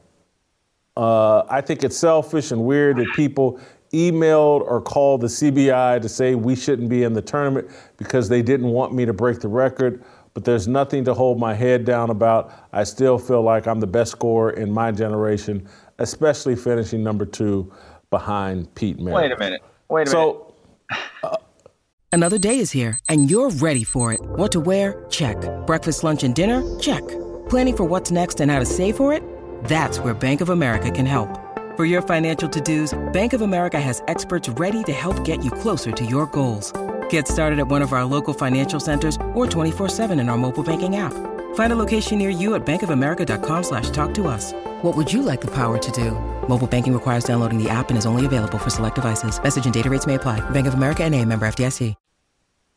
[0.97, 3.61] Uh, I think it's selfish and weird that people
[3.93, 8.41] emailed or called the CBI to say we shouldn't be in the tournament because they
[8.41, 10.03] didn't want me to break the record
[10.35, 12.53] but there's nothing to hold my head down about.
[12.73, 15.67] I still feel like I'm the best scorer in my generation.
[15.99, 17.73] especially finishing number two
[18.11, 19.15] behind Pete Maravich.
[19.15, 19.63] Wait a minute.
[19.89, 20.55] Wait a so,
[20.91, 21.05] minute.
[21.23, 21.37] Uh,
[22.15, 24.21] Another day is here, and you're ready for it.
[24.21, 25.07] What to wear?
[25.09, 25.37] Check.
[25.67, 26.63] Breakfast, lunch, and dinner?
[26.79, 27.01] Check.
[27.49, 29.23] Planning for what's next and how to save for it?
[29.65, 31.39] That's where Bank of America can help.
[31.75, 35.91] For your financial to-dos, Bank of America has experts ready to help get you closer
[35.91, 36.71] to your goals.
[37.13, 40.97] Get started at one of our local financial centers or 24-7 in our mobile banking
[40.97, 41.13] app.
[41.55, 44.55] Find a location near you at bankofamerica.com slash talk to us.
[44.81, 46.13] What would you like the power to do?
[46.49, 49.43] Mobile banking requires downloading the app and is only available for select devices.
[49.43, 50.41] Message and data rates may apply.
[50.51, 51.95] Bank of America and a member FDIC.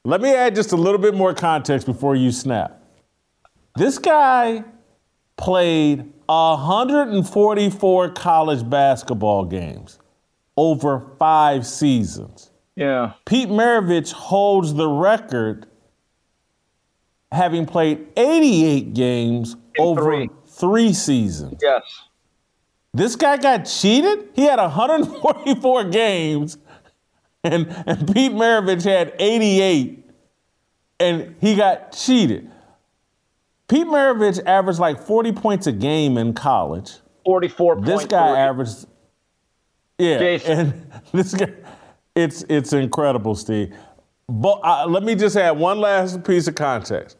[0.03, 2.83] Let me add just a little bit more context before you snap.
[3.77, 4.65] This guy
[5.37, 9.97] played 144 college basketball games
[10.57, 12.51] over five seasons.
[12.75, 13.13] Yeah.
[13.25, 15.67] Pete Maravich holds the record
[17.31, 20.29] having played 88 games In over three.
[20.47, 21.59] three seasons.
[21.61, 21.83] Yes.
[22.93, 24.29] This guy got cheated?
[24.35, 26.57] He had 144 games,
[27.43, 30.09] and, and Pete Maravich had 88,
[31.01, 32.49] and he got cheated.
[33.67, 36.93] Pete Maravich averaged like 40 points a game in college.
[37.25, 38.85] 44 This guy averaged,
[39.97, 40.19] yeah.
[40.19, 40.59] Jason.
[40.59, 41.51] And this guy,
[42.15, 43.75] it's, it's incredible, Steve.
[44.27, 47.17] But uh, let me just add one last piece of context.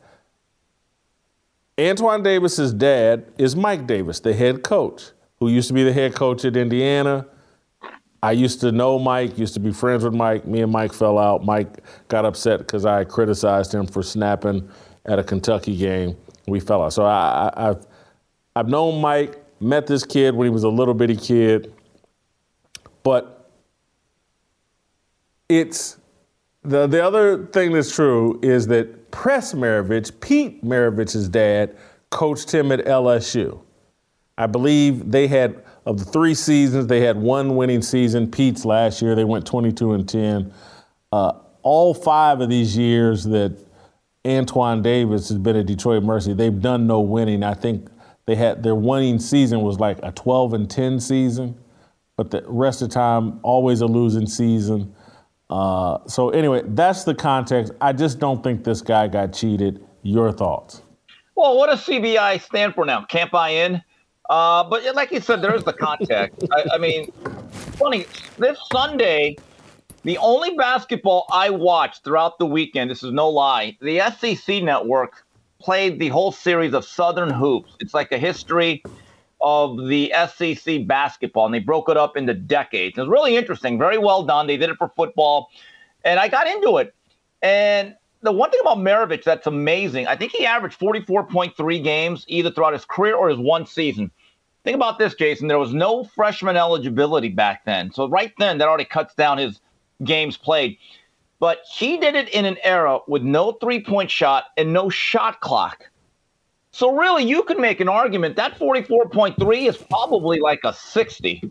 [1.80, 6.16] Antoine Davis's dad is Mike Davis, the head coach, who used to be the head
[6.16, 7.28] coach at Indiana.
[8.24, 10.48] I used to know Mike, used to be friends with Mike.
[10.48, 11.46] Me and Mike fell out.
[11.46, 14.68] Mike got upset because I criticized him for snapping
[15.06, 16.94] at a Kentucky game we fell out.
[16.94, 17.88] So I, I, I've
[18.56, 21.74] I've known Mike, met this kid when he was a little bitty kid,
[23.04, 23.35] but
[25.50, 25.98] it's
[26.64, 31.76] the the other thing that's true is that Press Maravich, Pete Maravich's dad,
[32.10, 33.62] coached him at LSU.
[34.38, 38.30] I believe they had of the three seasons, they had one winning season.
[38.30, 40.52] Pete's last year, they went 22 and 10.
[41.12, 43.56] Uh, all five of these years that
[44.26, 46.34] Antoine Davis has been at Detroit Mercy.
[46.34, 47.44] They've done no winning.
[47.44, 47.88] I think
[48.26, 51.56] they had their winning season was like a 12 and 10 season,
[52.18, 54.95] but the rest of the time always a losing season.
[55.50, 57.74] Uh, so anyway, that's the context.
[57.82, 59.86] I just don't think this guy got cheated.
[60.04, 60.84] Your thoughts?
[61.36, 63.06] Well, what does CBI stand for now?
[63.06, 63.82] Can't buy in.
[64.30, 66.44] Uh, but like you said, there's the context.
[66.52, 67.12] I, I mean,
[67.78, 68.06] funny.
[68.38, 69.36] This Sunday,
[70.04, 75.26] the only basketball I watched throughout the weekend, this is no lie, the SEC network
[75.60, 77.76] played the whole series of Southern Hoops.
[77.80, 78.84] It's like a history
[79.46, 82.98] of the SEC basketball, and they broke it up into decades.
[82.98, 84.48] It was really interesting, very well done.
[84.48, 85.52] They did it for football,
[86.04, 86.96] and I got into it.
[87.44, 92.50] And the one thing about Maravich that's amazing, I think he averaged 44.3 games either
[92.50, 94.10] throughout his career or his one season.
[94.64, 95.48] Think about this, Jason.
[95.48, 97.92] There was no freshman eligibility back then.
[97.92, 99.62] So right then, that already cuts down his
[100.04, 100.80] games played.
[101.40, 105.40] But he did it in an era with no three point shot and no shot
[105.42, 105.92] clock.
[106.76, 111.50] So, really, you can make an argument that 44.3 is probably like a 60.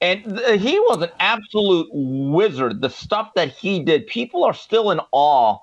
[0.00, 2.80] And th- uh, he was an absolute wizard.
[2.80, 5.58] The stuff that he did, people are still in awe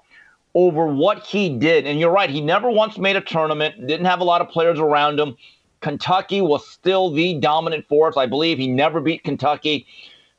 [0.54, 1.88] over what he did.
[1.88, 4.78] And you're right, he never once made a tournament, didn't have a lot of players
[4.78, 5.38] around him.
[5.82, 8.16] Kentucky was still the dominant force.
[8.16, 9.88] I believe he never beat Kentucky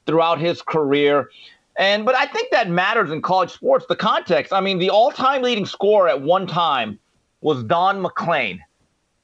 [0.06, 1.28] throughout his career.
[1.76, 3.84] And but I think that matters in college sports.
[3.88, 4.52] The context.
[4.52, 7.00] I mean, the all-time leading scorer at one time
[7.44, 8.64] was Don MacLean.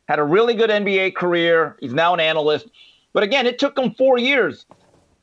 [0.06, 1.76] Had a really good NBA career.
[1.80, 2.68] He's now an analyst.
[3.14, 4.66] But again, it took him four years.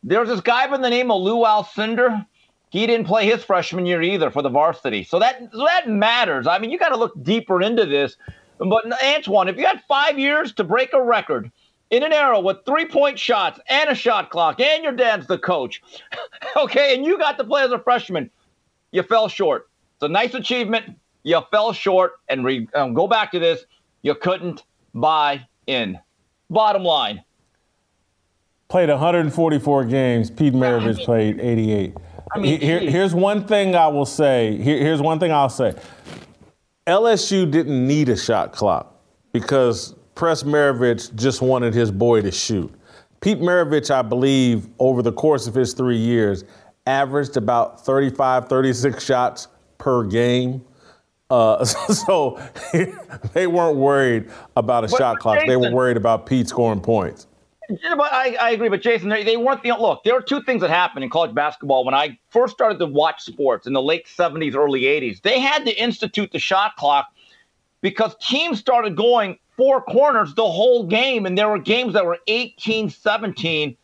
[0.03, 2.25] There's this guy by the name of Lou Alcindor.
[2.69, 5.03] He didn't play his freshman year either for the varsity.
[5.03, 6.47] So that so that matters.
[6.47, 8.17] I mean, you got to look deeper into this.
[8.57, 11.51] But Antoine, if you had five years to break a record,
[11.91, 15.37] in an era with three point shots and a shot clock, and your dad's the
[15.37, 15.83] coach.
[16.57, 18.31] okay, and you got to play as a freshman.
[18.91, 19.69] You fell short.
[19.95, 20.97] It's a nice achievement.
[21.27, 23.65] You fell short, and re- um, go back to this.
[24.01, 24.63] You couldn't
[24.93, 25.99] buy in.
[26.49, 27.21] Bottom line.
[28.69, 30.31] Played 144 games.
[30.31, 31.97] Pete Maravich I mean, played 88.
[32.33, 34.55] I mean, Here, here's one thing I will say.
[34.55, 35.75] Here, here's one thing I'll say.
[36.87, 38.95] LSU didn't need a shot clock
[39.33, 42.73] because Press Maravich just wanted his boy to shoot.
[43.19, 46.45] Pete Maravich, I believe, over the course of his three years,
[46.85, 50.63] averaged about 35, 36 shots per game.
[51.29, 52.39] Uh, so
[53.33, 55.37] they weren't worried about a but shot clock.
[55.39, 57.27] Jason, they were worried about Pete scoring points.
[57.69, 58.69] Yeah, but I, I, agree.
[58.69, 60.03] But Jason, they, they weren't the look.
[60.03, 63.23] There are two things that happened in college basketball when I first started to watch
[63.23, 65.21] sports in the late 70s, early 80s.
[65.21, 67.07] They had to institute the shot clock
[67.81, 71.25] because teams started going four corners the whole game.
[71.25, 73.75] And there were games that were 18 17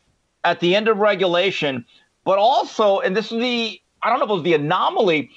[0.45, 1.85] at the end of regulation.
[2.23, 5.29] But also, and this is the, I don't know if it was the anomaly,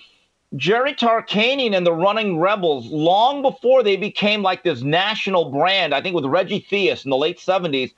[0.54, 6.00] Jerry Tarkanian and the Running Rebels, long before they became like this national brand, I
[6.00, 7.92] think with Reggie Theus in the late 70s,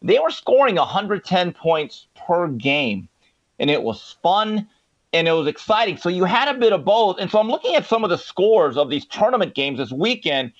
[0.00, 3.08] they were scoring 110 points per game.
[3.58, 4.68] And it was fun
[5.12, 5.96] and it was exciting.
[5.96, 7.18] So you had a bit of both.
[7.18, 10.52] And so I'm looking at some of the scores of these tournament games this weekend.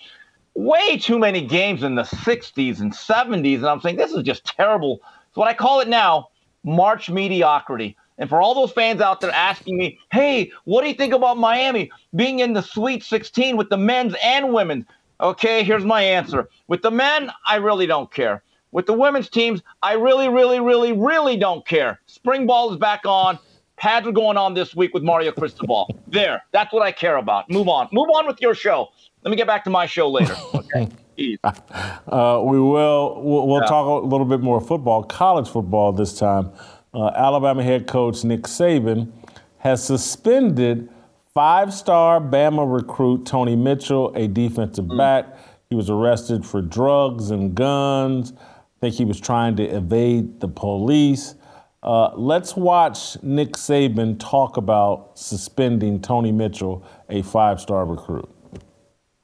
[0.55, 3.59] Way too many games in the 60s and 70s.
[3.59, 5.01] And I'm saying this is just terrible.
[5.35, 6.31] So what I call it now,
[6.65, 7.97] March mediocrity.
[8.19, 11.39] And for all those fans out there asking me, hey, what do you think about
[11.39, 14.85] Miami being in the Sweet 16 with the men's and women's?
[15.21, 16.49] Okay, here's my answer.
[16.67, 18.43] With the men, I really don't care.
[18.71, 22.01] With the women's teams, I really, really, really, really don't care.
[22.07, 23.39] Spring ball is back on.
[23.77, 25.89] Pads are going on this week with Mario Cristobal.
[26.09, 27.49] There, that's what I care about.
[27.49, 27.89] Move on.
[27.93, 28.89] Move on with your show.
[29.23, 30.35] Let me get back to my show later.
[30.55, 30.89] Okay.
[31.43, 33.21] Uh, we will.
[33.21, 33.67] We'll, we'll yeah.
[33.67, 36.53] talk a little bit more football, college football this time
[36.99, 39.13] uh, Alabama head coach Nick Saban
[39.59, 40.89] has suspended
[41.33, 44.99] five star Bama recruit Tony Mitchell, a defensive mm.
[44.99, 45.37] back.
[45.71, 48.33] He was arrested for drugs and guns.
[48.33, 51.35] I think he was trying to evade the police.
[51.83, 58.29] Uh, let's watch Nick Saban talk about suspending Tony Mitchell, a five star recruit.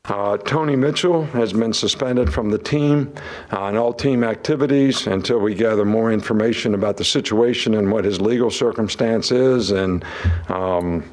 [0.06, 3.10] Uh, Tony Mitchell has been suspended from the team
[3.50, 8.04] uh, and all team activities until we gather more information about the situation and what
[8.04, 9.70] his legal circumstance is.
[9.70, 10.04] And,
[10.48, 11.10] um,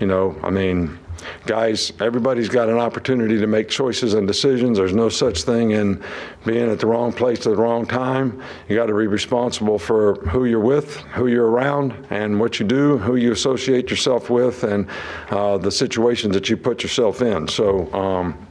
[0.00, 0.98] you know, I mean,
[1.46, 4.78] guys, everybody's got an opportunity to make choices and decisions.
[4.78, 6.02] There's no such thing in
[6.44, 8.42] being at the wrong place at the wrong time.
[8.68, 12.66] You got to be responsible for who you're with, who you're around, and what you
[12.66, 14.88] do, who you associate yourself with, and
[15.30, 17.48] uh, the situations that you put yourself in.
[17.48, 18.46] So, um,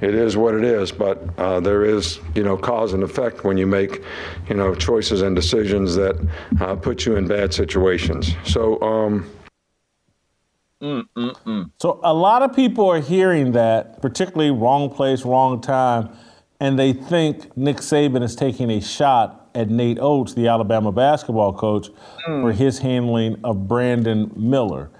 [0.00, 3.56] it is what it is, but uh, there is, you know, cause and effect when
[3.56, 4.04] you make,
[4.48, 6.16] you know, choices and decisions that
[6.60, 8.30] uh, put you in bad situations.
[8.44, 9.28] So, um,
[10.82, 11.70] Mm-mm-mm.
[11.80, 16.10] So a lot of people are hearing that, particularly wrong place, wrong time,
[16.60, 21.52] and they think Nick Saban is taking a shot at Nate Oats, the Alabama basketball
[21.52, 21.88] coach,
[22.28, 22.42] mm.
[22.42, 24.90] for his handling of Brandon Miller.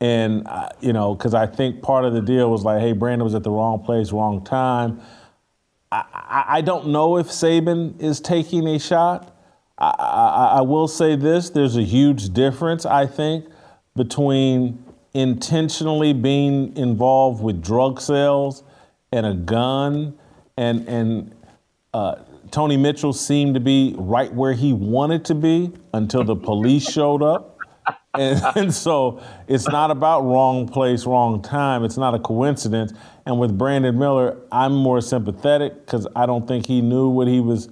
[0.00, 3.24] And, uh, you know, because I think part of the deal was like, hey, Brandon
[3.24, 5.00] was at the wrong place, wrong time.
[5.90, 9.34] I, I, I don't know if Saban is taking a shot.
[9.78, 13.46] I, I, I will say this there's a huge difference, I think,
[13.94, 14.84] between
[15.16, 18.62] intentionally being involved with drug sales
[19.10, 20.16] and a gun,
[20.58, 21.34] and and
[21.94, 22.16] uh,
[22.50, 27.22] Tony Mitchell seemed to be right where he wanted to be until the police showed
[27.22, 27.54] up.
[28.18, 31.84] And, and, so it's not about wrong place, wrong time.
[31.84, 32.94] It's not a coincidence.
[33.26, 37.40] And with Brandon Miller, I'm more sympathetic because I don't think he knew what he
[37.40, 37.68] was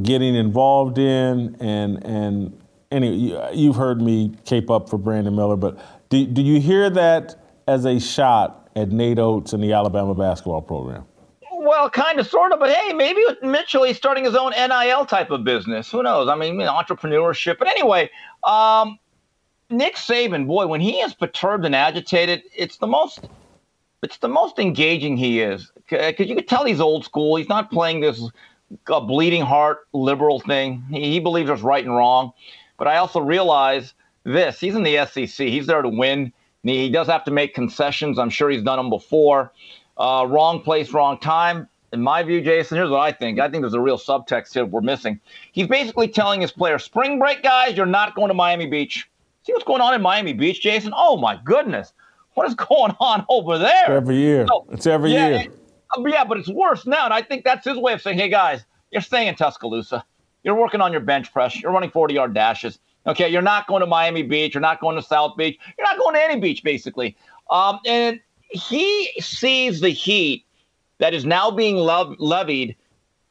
[0.00, 1.54] getting involved in.
[1.60, 2.62] And and
[2.92, 5.78] anyway, you've heard me cape up for Brandon Miller, but
[6.12, 7.34] do, do you hear that
[7.66, 11.06] as a shot at Nate Oats and the Alabama basketball program?
[11.50, 15.30] Well, kind of, sort of, but hey, maybe Mitchell, he's starting his own NIL type
[15.30, 15.90] of business.
[15.90, 16.28] Who knows?
[16.28, 17.58] I mean, entrepreneurship.
[17.58, 18.10] But anyway,
[18.44, 18.98] um,
[19.70, 23.26] Nick Saban, boy, when he is perturbed and agitated, it's the most,
[24.02, 25.72] it's the most engaging he is.
[25.88, 27.36] Because you could tell he's old school.
[27.36, 28.22] He's not playing this
[28.88, 30.84] uh, bleeding heart liberal thing.
[30.90, 32.32] He, he believes there's right and wrong.
[32.76, 34.60] But I also realize this.
[34.60, 35.46] He's in the SEC.
[35.46, 36.32] He's there to win.
[36.62, 38.18] He does have to make concessions.
[38.18, 39.52] I'm sure he's done them before.
[39.96, 41.68] Uh, wrong place, wrong time.
[41.92, 43.38] In my view, Jason, here's what I think.
[43.38, 45.20] I think there's a real subtext here we're missing.
[45.52, 49.08] He's basically telling his players, spring break, guys, you're not going to Miami Beach.
[49.44, 50.92] See what's going on in Miami Beach, Jason?
[50.96, 51.92] Oh, my goodness.
[52.34, 53.82] What is going on over there?
[53.82, 54.46] It's every year.
[54.48, 55.40] So, it's every yeah, year.
[55.40, 55.52] It,
[55.98, 57.04] uh, yeah, but it's worse now.
[57.04, 60.04] And I think that's his way of saying, hey, guys, you're staying in Tuscaloosa.
[60.44, 61.60] You're working on your bench press.
[61.60, 62.78] You're running 40 yard dashes.
[63.06, 64.54] Okay, you're not going to Miami Beach.
[64.54, 65.58] You're not going to South Beach.
[65.76, 67.16] You're not going to any beach, basically.
[67.50, 70.44] Um, and he sees the heat
[70.98, 72.76] that is now being levied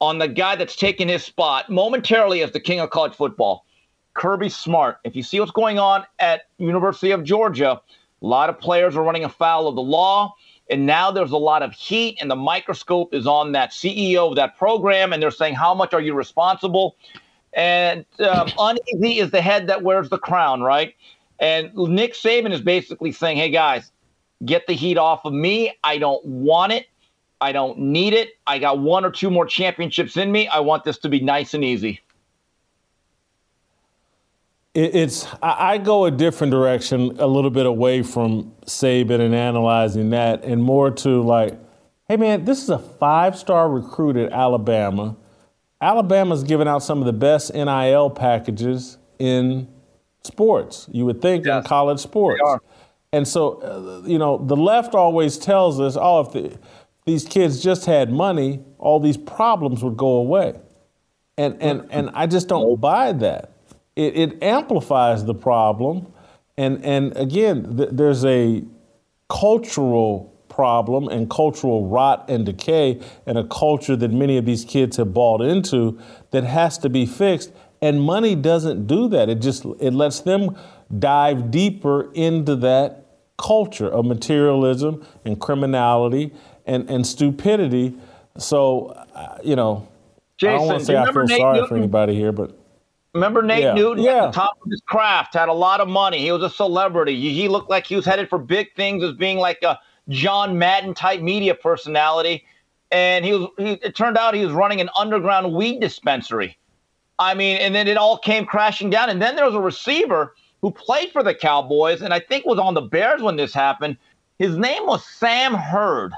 [0.02, 3.66] on the guy that's taken his spot momentarily as the king of college football,
[4.14, 4.98] Kirby Smart.
[5.04, 7.80] If you see what's going on at University of Georgia,
[8.22, 10.36] a lot of players are running afoul of the law.
[10.70, 14.38] And now there's a lot of heat, and the microscope is on that CEO of
[14.38, 16.96] that program, and they're saying, How much are you responsible?
[17.54, 20.96] And um, uneasy is the head that wears the crown, right?
[21.40, 23.92] And Nick Saban is basically saying, hey, guys,
[24.46, 25.74] get the heat off of me.
[25.84, 26.88] I don't want it.
[27.42, 28.30] I don't need it.
[28.46, 30.48] I got one or two more championships in me.
[30.48, 32.00] I want this to be nice and easy.
[34.74, 40.46] It's I go a different direction, a little bit away from Saban and analyzing that,
[40.46, 41.60] and more to like,
[42.08, 45.18] Hey, man, this is a five star recruit at Alabama.
[45.82, 49.68] Alabama's giving out some of the best NIL packages in
[50.24, 51.64] sports, you would think, yes.
[51.64, 52.42] in college sports.
[53.14, 56.58] And so, uh, you know, the left always tells us, oh, if the,
[57.06, 60.60] these kids just had money, all these problems would go away.
[61.38, 63.52] And, and, and I just don't buy that.
[63.96, 66.14] It, it amplifies the problem.
[66.58, 68.64] And, and again, th- there's a
[69.30, 74.98] cultural problem and cultural rot and decay and a culture that many of these kids
[74.98, 75.98] have bought into
[76.32, 77.52] that has to be fixed.
[77.82, 79.30] And money doesn't do that.
[79.30, 80.56] It just it lets them
[81.00, 83.06] dive deeper into that
[83.38, 86.32] culture of materialism and criminality
[86.66, 87.96] and, and stupidity.
[88.38, 89.88] So, uh, you know,
[90.38, 91.70] Jason, I don't want to say I feel Nate sorry Newton?
[91.70, 92.58] for anybody here, but
[93.14, 93.74] Remember Nate yeah.
[93.74, 94.26] Newton yeah.
[94.26, 96.20] at the top of his craft, had a lot of money.
[96.20, 97.20] He was a celebrity.
[97.20, 99.80] He looked like he was headed for big things as being like a
[100.10, 102.46] John Madden type media personality.
[102.92, 106.58] And he was he, it turned out he was running an underground weed dispensary.
[107.20, 109.10] I mean, and then it all came crashing down.
[109.10, 112.60] And then there was a receiver who played for the Cowboys and I think was
[112.60, 113.98] on the Bears when this happened.
[114.40, 116.14] His name was Sam Hurd.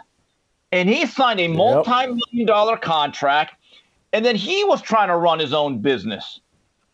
[0.72, 3.56] And he signed a multi-million dollar contract.
[4.12, 6.40] And then he was trying to run his own business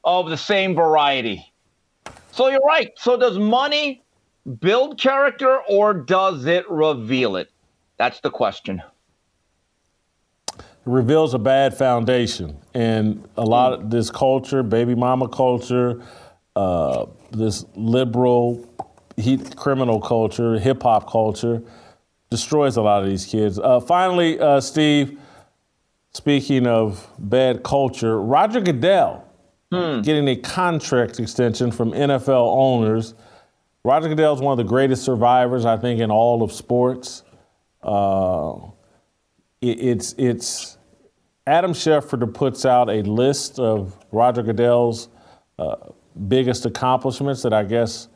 [0.03, 1.51] of the same variety.
[2.31, 2.91] So you're right.
[2.97, 4.01] So does money
[4.49, 7.49] build character or does it reveal it?
[7.97, 8.81] That's the question.
[10.57, 12.57] It reveals a bad foundation.
[12.73, 16.01] And a lot of this culture, baby mama culture,
[16.55, 18.67] uh, this liberal,
[19.17, 21.61] heat, criminal culture, hip hop culture,
[22.29, 23.59] destroys a lot of these kids.
[23.59, 25.19] Uh, finally, uh, Steve,
[26.11, 29.25] speaking of bad culture, Roger Goodell
[29.71, 30.01] hmm.
[30.01, 33.13] getting a contract extension from NFL owners
[33.83, 37.23] Roger Goodell is one of the greatest survivors, I think, in all of sports.
[37.81, 38.55] Uh,
[39.61, 40.77] it, it's it's
[41.47, 45.07] Adam Schefter puts out a list of Roger Goodell's
[45.57, 45.75] uh,
[46.27, 48.09] biggest accomplishments that I guess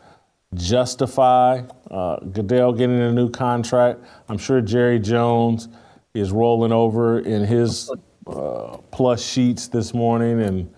[0.54, 4.02] justify uh, Goodell getting a new contract.
[4.28, 5.70] I'm sure Jerry Jones
[6.14, 7.90] is rolling over in his
[8.28, 10.74] uh, plush sheets this morning and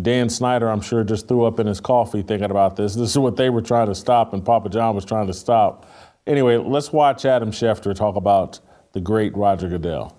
[0.00, 2.94] Dan Snyder, I'm sure, just threw up in his coffee thinking about this.
[2.94, 5.86] This is what they were trying to stop, and Papa John was trying to stop.
[6.26, 8.60] Anyway, let's watch Adam Schefter talk about
[8.92, 10.14] the great Roger Goodell.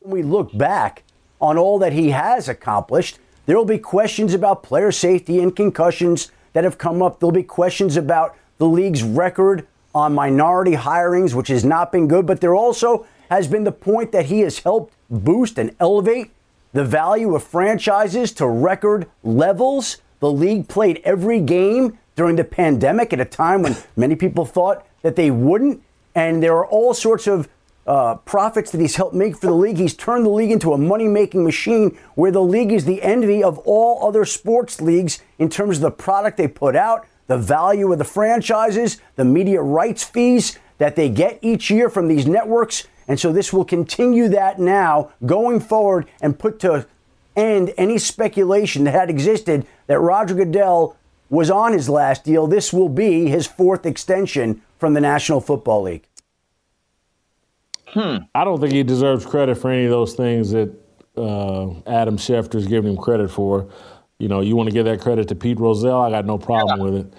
[0.00, 1.04] When we look back
[1.40, 6.30] on all that he has accomplished, there will be questions about player safety and concussions
[6.52, 7.18] that have come up.
[7.18, 12.26] There'll be questions about the league's record on minority hirings, which has not been good.
[12.26, 16.30] But there also has been the point that he has helped boost and elevate
[16.74, 19.98] the value of franchises to record levels.
[20.20, 24.86] The league played every game during the pandemic at a time when many people thought
[25.02, 25.82] that they wouldn't.
[26.14, 27.48] And there are all sorts of
[27.86, 29.78] uh, profits that he's helped make for the league.
[29.78, 33.42] He's turned the league into a money making machine where the league is the envy
[33.42, 37.92] of all other sports leagues in terms of the product they put out, the value
[37.92, 42.86] of the franchises, the media rights fees that they get each year from these networks.
[43.06, 46.86] And so this will continue that now going forward and put to
[47.36, 50.96] end any speculation that had existed that Roger Goodell
[51.30, 52.46] was on his last deal.
[52.46, 56.06] This will be his fourth extension from the National Football League.
[57.86, 58.16] Hmm.
[58.34, 60.70] I don't think he deserves credit for any of those things that
[61.16, 63.68] uh, Adam Schefter is giving him credit for.
[64.18, 66.78] You know, you want to give that credit to Pete Rozelle, I got no problem
[66.78, 66.84] yeah.
[66.84, 67.14] with it.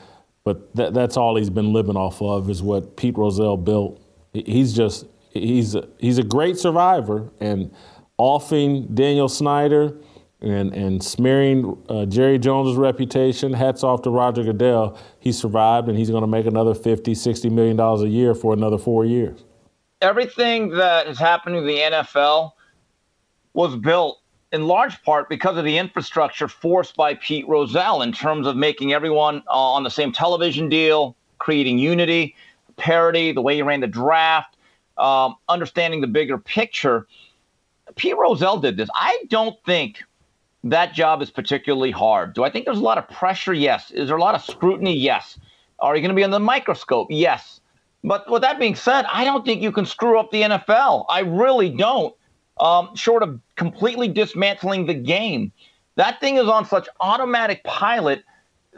[0.45, 3.99] But that, that's all he's been living off of is what Pete Rozelle built.
[4.31, 7.73] He's just he's a, he's a great survivor and
[8.17, 9.97] offing Daniel Snyder
[10.41, 13.53] and and smearing uh, Jerry Jones's reputation.
[13.53, 14.97] Hats off to Roger Goodell.
[15.19, 18.53] He survived and he's going to make another 50, 60 million dollars a year for
[18.53, 19.43] another 4 years.
[20.01, 22.51] Everything that is happening in the NFL
[23.53, 24.19] was built
[24.51, 28.93] in large part because of the infrastructure forced by Pete Rozelle in terms of making
[28.93, 32.35] everyone uh, on the same television deal, creating unity,
[32.77, 34.57] parity, the way he ran the draft,
[34.97, 37.07] um, understanding the bigger picture.
[37.95, 38.89] Pete Rozelle did this.
[38.95, 40.03] I don't think
[40.63, 42.33] that job is particularly hard.
[42.33, 43.53] Do I think there's a lot of pressure?
[43.53, 43.91] Yes.
[43.91, 44.95] Is there a lot of scrutiny?
[44.95, 45.39] Yes.
[45.79, 47.07] Are you going to be under the microscope?
[47.11, 47.61] Yes.
[48.03, 51.05] But with that being said, I don't think you can screw up the NFL.
[51.09, 52.15] I really don't.
[52.57, 55.51] Um, short of completely dismantling the game,
[55.95, 58.23] that thing is on such automatic pilot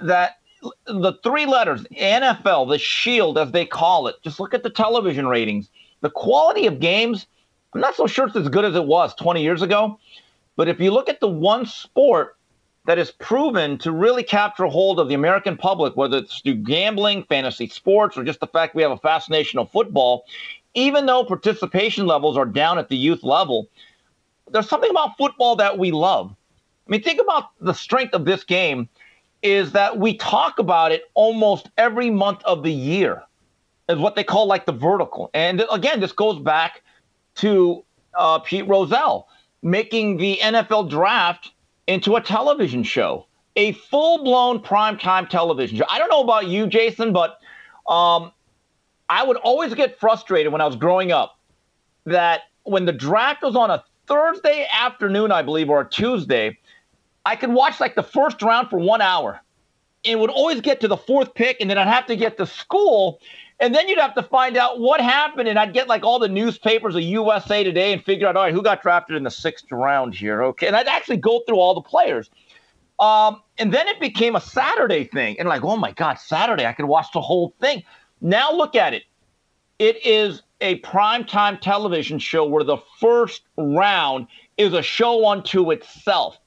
[0.01, 0.39] that
[0.85, 5.27] the three letters NFL, the shield as they call it, just look at the television
[5.27, 5.69] ratings
[6.01, 7.27] the quality of games,
[7.73, 9.99] I'm not so sure it's as good as it was 20 years ago.
[10.55, 12.35] But if you look at the one sport
[12.85, 17.23] that is proven to really capture hold of the American public, whether it's through gambling,
[17.23, 20.25] fantasy sports, or just the fact we have a fascination of football,
[20.77, 23.67] even though participation levels are down at the youth level,
[24.51, 26.35] there's something about football that we love.
[26.87, 28.87] I mean, think about the strength of this game
[29.41, 33.23] is that we talk about it almost every month of the year
[33.89, 35.31] is what they call like the vertical.
[35.33, 36.83] And again, this goes back
[37.35, 37.83] to
[38.15, 39.27] uh, Pete Rozelle
[39.63, 41.53] making the NFL draft
[41.87, 43.25] into a television show,
[43.55, 45.85] a full blown primetime television show.
[45.89, 47.39] I don't know about you, Jason, but
[47.87, 48.31] um,
[49.09, 51.39] I would always get frustrated when I was growing up
[52.05, 56.57] that when the draft was on a Thursday afternoon, I believe, or a Tuesday,
[57.25, 59.41] I could watch like the first round for one hour.
[60.05, 62.45] And would always get to the fourth pick, and then I'd have to get to
[62.45, 63.19] school.
[63.59, 65.49] And then you'd have to find out what happened.
[65.49, 68.53] And I'd get like all the newspapers of USA Today and figure out, all right,
[68.53, 70.43] who got drafted in the sixth round here?
[70.43, 70.67] Okay.
[70.67, 72.29] And I'd actually go through all the players.
[72.99, 75.39] Um, and then it became a Saturday thing.
[75.39, 77.83] And like, oh my God, Saturday, I could watch the whole thing.
[78.21, 79.03] Now look at it.
[79.79, 86.39] It is a primetime television show where the first round is a show unto itself.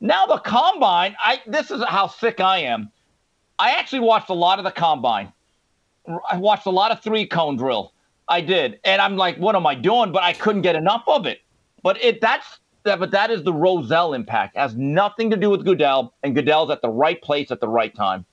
[0.00, 2.90] Now the combine, I this is how sick I am.
[3.58, 5.32] I actually watched a lot of the combine.
[6.30, 7.92] I watched a lot of three cone drill.
[8.28, 10.12] I did, and I'm like, what am I doing?
[10.12, 11.40] But I couldn't get enough of it.
[11.82, 13.00] But it that's that.
[13.00, 14.56] But that is the Rozelle impact.
[14.56, 17.68] It has nothing to do with Goodell, and Goodell's at the right place at the
[17.68, 18.24] right time.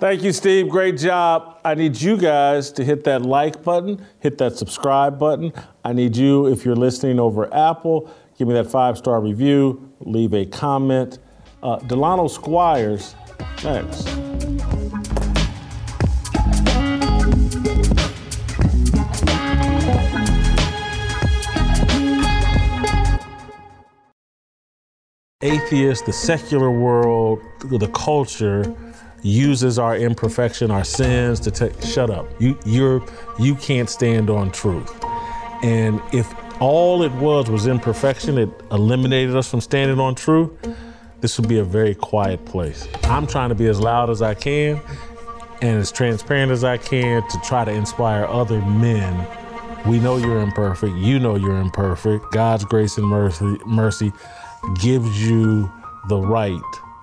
[0.00, 0.70] Thank you, Steve.
[0.70, 1.60] Great job.
[1.62, 5.52] I need you guys to hit that like button, hit that subscribe button.
[5.84, 10.32] I need you, if you're listening over Apple, give me that five star review, leave
[10.32, 11.18] a comment.
[11.62, 13.14] Uh, Delano Squires,
[13.62, 14.08] next.
[25.42, 28.74] Atheists, the secular world, the culture
[29.22, 31.80] uses our imperfection, our sins to take.
[31.82, 32.26] Shut up.
[32.40, 33.04] You you're
[33.38, 34.92] you can't stand on truth.
[35.62, 40.50] And if all it was was imperfection, it eliminated us from standing on truth.
[41.20, 42.88] This would be a very quiet place.
[43.04, 44.80] I'm trying to be as loud as I can
[45.60, 49.26] and as transparent as I can to try to inspire other men.
[49.86, 50.94] We know you're imperfect.
[50.96, 52.32] You know you're imperfect.
[52.32, 54.12] God's grace and mercy, mercy
[54.80, 55.70] gives you
[56.08, 56.60] the right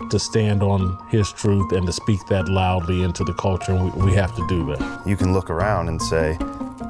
[0.09, 3.73] to stand on his truth and to speak that loudly into the culture.
[3.73, 5.01] And we, we have to do that.
[5.05, 6.37] You can look around and say,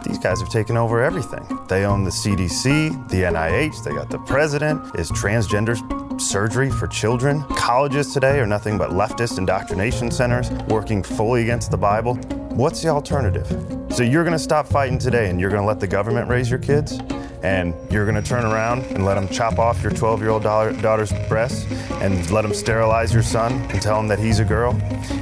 [0.05, 1.45] these guys have taken over everything.
[1.67, 4.81] They own the CDC, the NIH, they got the president.
[4.95, 5.77] Is transgender
[6.21, 7.43] surgery for children?
[7.55, 12.15] Colleges today are nothing but leftist indoctrination centers working fully against the Bible.
[12.57, 13.47] What's the alternative?
[13.91, 16.49] So you're going to stop fighting today and you're going to let the government raise
[16.49, 16.99] your kids?
[17.43, 20.43] And you're going to turn around and let them chop off your 12 year old
[20.43, 21.69] daughter's breasts
[22.01, 24.73] and let them sterilize your son and tell him that he's a girl,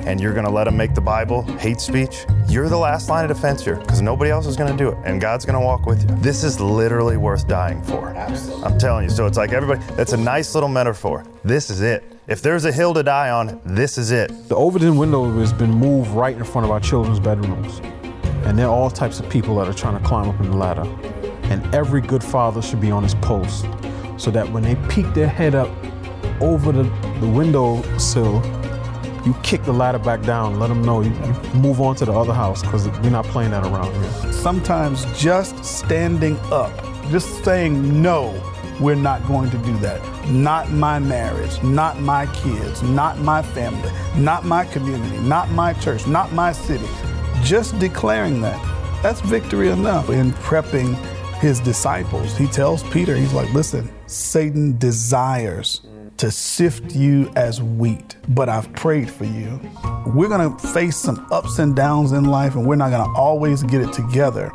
[0.05, 3.29] and you're going to let them make the Bible hate speech, you're the last line
[3.29, 5.65] of defense here because nobody else is going to do it, and God's going to
[5.65, 6.15] walk with you.
[6.17, 8.09] This is literally worth dying for.
[8.09, 8.63] Absolutely.
[8.63, 9.09] I'm telling you.
[9.09, 11.25] So it's like everybody, that's a nice little metaphor.
[11.43, 12.03] This is it.
[12.27, 14.29] If there's a hill to die on, this is it.
[14.49, 17.79] The Overton window has been moved right in front of our children's bedrooms.
[18.45, 20.57] And there are all types of people that are trying to climb up in the
[20.57, 20.85] ladder.
[21.49, 23.65] And every good father should be on his post
[24.17, 25.69] so that when they peek their head up
[26.41, 26.83] over the,
[27.19, 28.43] the window sill,
[29.25, 32.13] you kick the ladder back down, let them know you, you move on to the
[32.13, 34.31] other house because we're not playing that around here.
[34.31, 36.71] Sometimes just standing up,
[37.09, 38.39] just saying no,
[38.79, 40.01] we're not going to do that.
[40.29, 46.05] Not my marriage, not my kids, not my family, not my community, not my church,
[46.05, 46.87] not my city.
[47.41, 48.61] Just declaring that,
[49.01, 50.95] that's victory enough in prepping
[51.45, 52.35] his disciples.
[52.35, 55.81] He tells Peter, he's like, listen, Satan desires
[56.17, 59.59] to sift you as wheat, but I've prayed for you.
[60.07, 63.81] We're gonna face some ups and downs in life, and we're not gonna always get
[63.81, 64.51] it together.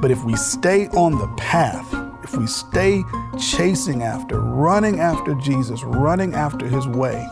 [0.00, 1.86] But if we stay on the path,
[2.24, 3.02] if we stay
[3.38, 7.28] chasing after, running after Jesus, running after his way,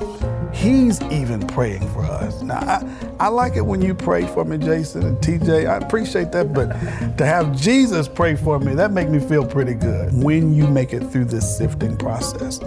[0.53, 2.43] He's even praying for us.
[2.43, 5.67] Now, I, I like it when you pray for me, Jason and TJ.
[5.67, 6.69] I appreciate that, but
[7.17, 10.13] to have Jesus pray for me, that makes me feel pretty good.
[10.23, 12.59] When you make it through this sifting process,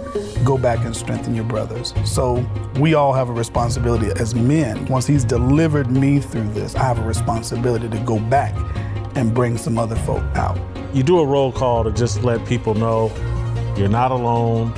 [0.44, 1.94] go back and strengthen your brothers.
[2.04, 2.44] So
[2.80, 4.84] we all have a responsibility as men.
[4.86, 8.52] Once He's delivered me through this, I have a responsibility to go back
[9.16, 10.58] and bring some other folk out.
[10.94, 13.10] You do a roll call to just let people know
[13.76, 14.72] you're not alone.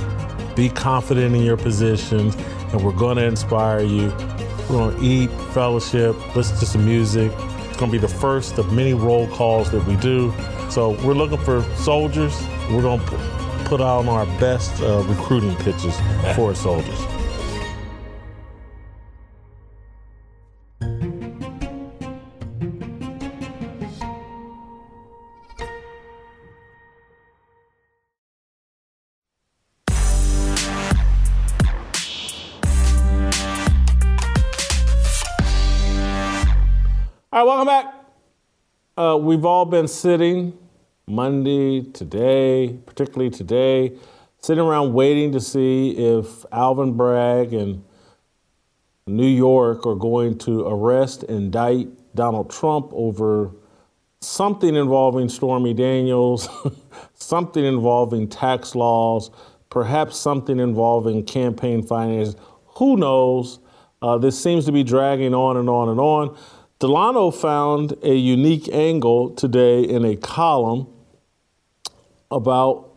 [0.55, 2.35] Be confident in your positions
[2.71, 4.07] and we're going to inspire you.
[4.07, 7.31] We're going to eat, fellowship, listen to some music.
[7.31, 10.33] It's going to be the first of many roll calls that we do.
[10.69, 12.39] So we're looking for soldiers.
[12.69, 15.95] We're going to put on our best uh, recruiting pitches
[16.35, 16.99] for soldiers.
[37.39, 37.95] All right, welcome back.
[38.97, 40.57] Uh, we've all been sitting
[41.07, 43.93] Monday, today, particularly today,
[44.41, 47.85] sitting around waiting to see if Alvin Bragg and
[49.07, 53.51] New York are going to arrest, indict Donald Trump over
[54.19, 56.49] something involving Stormy Daniels,
[57.13, 59.31] something involving tax laws,
[59.69, 62.35] perhaps something involving campaign finance.
[62.79, 63.59] Who knows?
[64.01, 66.37] Uh, this seems to be dragging on and on and on.
[66.79, 70.87] Delano found a unique angle today in a column
[72.31, 72.95] about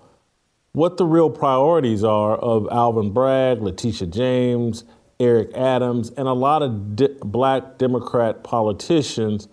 [0.71, 4.85] what the real priorities are of Alvin Bragg, Letitia James,
[5.19, 9.49] Eric Adams, and a lot of black Democrat politicians,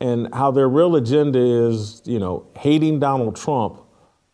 [0.00, 3.80] and how their real agenda is, you know, hating Donald Trump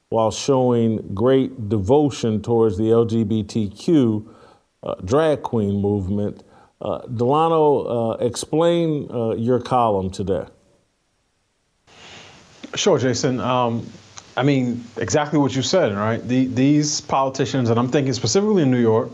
[0.08, 4.34] while showing great devotion towards the LGBTQ
[4.82, 6.42] uh, drag queen movement.
[6.80, 10.46] Uh, Delano, uh, explain uh, your column today.
[12.74, 13.40] Sure, Jason.
[13.40, 13.86] Um,
[14.36, 16.22] I mean, exactly what you said, right?
[16.26, 19.10] The, these politicians, and I'm thinking specifically in New York,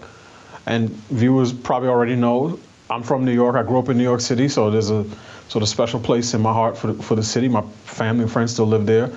[0.67, 2.59] and viewers probably already know,
[2.91, 3.57] I'm from New York.
[3.57, 5.07] I grew up in New York City, so there's a
[5.49, 7.49] sort of special place in my heart for the, for the city.
[7.49, 9.11] My family and friends still live there.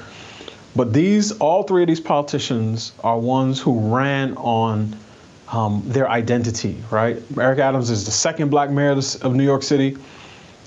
[0.75, 4.95] But these, all three of these politicians are ones who ran on
[5.51, 7.21] um, their identity, right?
[7.39, 9.97] Eric Adams is the second black mayor of New York City.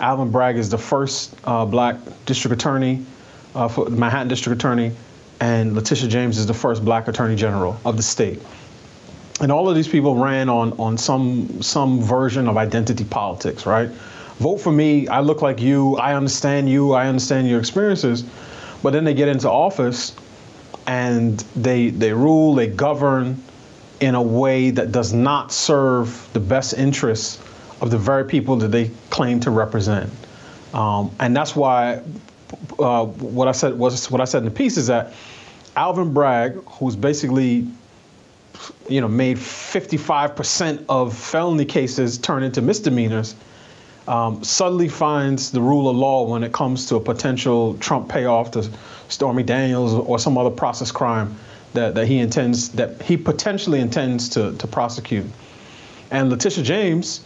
[0.00, 3.04] Alvin Bragg is the first uh, black district attorney
[3.54, 4.92] uh, for Manhattan district attorney,
[5.40, 8.40] and Letitia James is the first black attorney general of the state.
[9.40, 13.88] And all of these people ran on on some some version of identity politics, right?
[14.38, 15.06] Vote for me.
[15.08, 15.96] I look like you.
[15.96, 16.92] I understand you.
[16.92, 18.24] I understand your experiences.
[18.82, 20.14] But then they get into office,
[20.86, 22.54] and they they rule.
[22.54, 23.42] They govern
[24.00, 27.38] in a way that does not serve the best interests
[27.80, 30.10] of the very people that they claim to represent.
[30.74, 32.02] Um, and that's why
[32.78, 35.12] uh, what I said was what I said in the piece is that
[35.76, 37.66] Alvin Bragg, who's basically
[38.88, 43.34] you know made 55% of felony cases turn into misdemeanors,
[44.08, 48.50] um, suddenly finds the rule of law when it comes to a potential Trump payoff
[48.52, 48.68] to
[49.08, 51.36] Stormy Daniels or some other process crime
[51.74, 55.26] that, that he intends that he potentially intends to, to prosecute.
[56.10, 57.20] And Letitia James,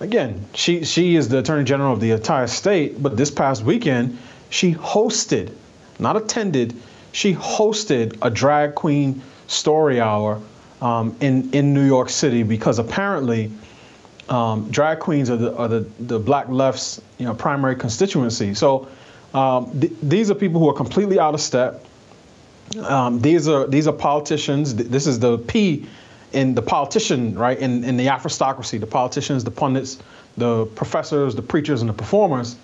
[0.00, 4.18] again, she she is the attorney general of the entire state, but this past weekend
[4.50, 5.52] she hosted,
[5.98, 6.74] not attended,
[7.12, 10.40] she hosted a drag queen story hour
[10.80, 13.50] um, in in New York City because apparently
[14.28, 18.54] um, drag queens are the are the, the black left's you know primary constituency.
[18.54, 18.88] So
[19.34, 21.83] um, th- these are people who are completely out of step
[22.82, 24.74] um, these are these are politicians.
[24.74, 25.86] This is the P
[26.32, 27.58] in the politician, right?
[27.58, 29.98] In in the Afristocracy, the politicians, the pundits,
[30.36, 32.56] the professors, the preachers, and the performers.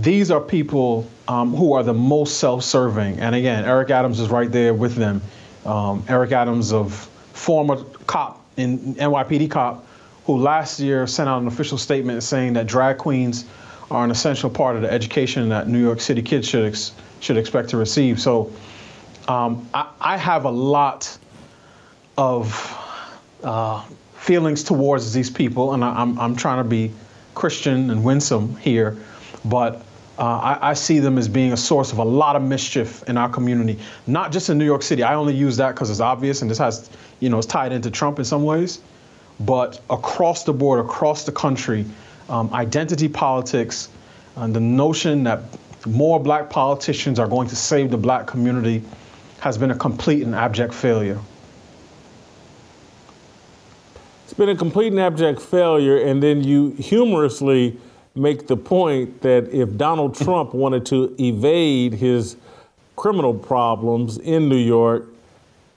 [0.00, 3.20] These are people um, who are the most self-serving.
[3.20, 5.22] And again, Eric Adams is right there with them.
[5.64, 6.92] Um, Eric Adams, of
[7.32, 9.86] former cop in NYPD cop,
[10.26, 13.46] who last year sent out an official statement saying that drag queens
[13.90, 17.38] are an essential part of the education that New York City kids should ex- should
[17.38, 18.20] expect to receive.
[18.20, 18.52] So
[19.28, 21.18] um, I, I, have a lot
[22.16, 22.48] of
[23.44, 23.82] uh,
[24.14, 26.92] feelings towards these people, and I, am trying to be
[27.34, 28.96] Christian and winsome here,
[29.44, 29.82] but
[30.18, 33.18] uh, I, I, see them as being a source of a lot of mischief in
[33.18, 35.02] our community, not just in New York City.
[35.02, 37.90] I only use that because it's obvious and this has, you know, it's tied into
[37.90, 38.80] Trump in some ways,
[39.40, 41.84] but across the board, across the country,
[42.30, 43.90] um, identity politics,
[44.36, 45.42] and the notion that
[45.86, 48.82] more black politicians are going to save the black community
[49.40, 51.18] has been a complete and abject failure.
[54.24, 57.78] It's been a complete and abject failure, and then you humorously
[58.14, 62.36] make the point that if Donald Trump wanted to evade his
[62.96, 65.06] criminal problems in New York,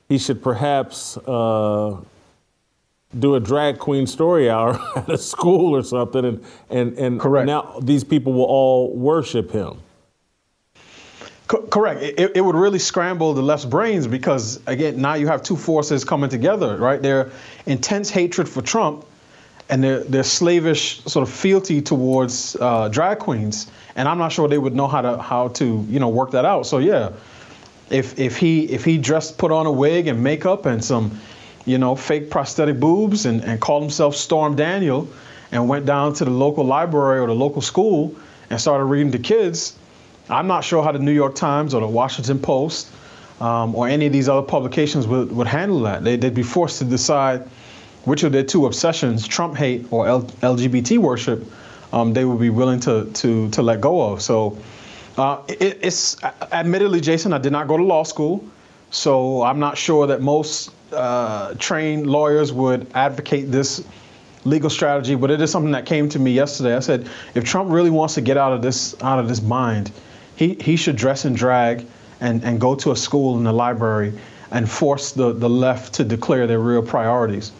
[0.09, 1.97] he should perhaps uh,
[3.17, 7.45] do a drag queen story hour at a school or something, and and and Correct.
[7.45, 9.77] now these people will all worship him.
[11.51, 12.01] Co- correct.
[12.01, 16.05] It, it would really scramble the left's brains because, again, now you have two forces
[16.05, 17.01] coming together, right?
[17.01, 17.31] Their
[17.65, 19.03] intense hatred for Trump
[19.69, 23.69] and their, their slavish sort of fealty towards uh, drag queens.
[23.97, 26.45] And I'm not sure they would know how to how to you know work that
[26.45, 26.67] out.
[26.67, 27.11] So yeah,
[27.89, 31.19] if if he if he dressed put on a wig and makeup and some
[31.65, 35.05] you know fake prosthetic boobs and, and called himself Storm Daniel
[35.51, 38.15] and went down to the local library or the local school
[38.49, 39.77] and started reading to kids,
[40.29, 42.89] I'm not sure how the New York Times or the Washington Post
[43.41, 46.03] um, or any of these other publications would, would handle that.
[46.03, 47.47] They, would be forced to decide
[48.05, 51.43] which of their two obsessions, Trump hate or L- LGBT worship,
[51.93, 54.21] um, they would be willing to to to let go of.
[54.21, 54.57] So
[55.17, 58.47] uh, it, it's admittedly, Jason, I did not go to law school,
[58.91, 63.83] so I'm not sure that most uh, trained lawyers would advocate this
[64.45, 65.15] legal strategy.
[65.15, 66.75] But it is something that came to me yesterday.
[66.75, 69.91] I said, if Trump really wants to get out of this out of this mind,
[70.35, 71.85] he he should dress in drag
[72.19, 74.13] and and go to a school in the library
[74.51, 77.51] and force the the left to declare their real priorities.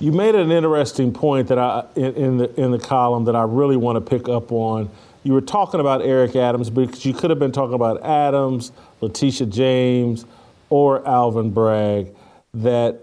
[0.00, 3.44] You made an interesting point that I in, in the in the column that I
[3.44, 4.90] really want to pick up on.
[5.22, 9.46] You were talking about Eric Adams, because you could have been talking about Adams, Letitia
[9.46, 10.26] James,
[10.68, 12.14] or Alvin Bragg.
[12.52, 13.00] That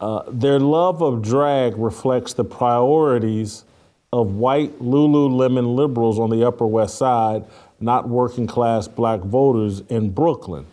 [0.00, 3.64] uh, their love of drag reflects the priorities
[4.12, 7.44] of white Lululemon liberals on the Upper West Side,
[7.80, 10.66] not working class black voters in Brooklyn.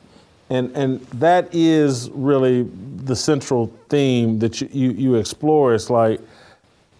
[0.50, 5.74] And, and that is really the central theme that you, you, you explore.
[5.74, 6.22] It's like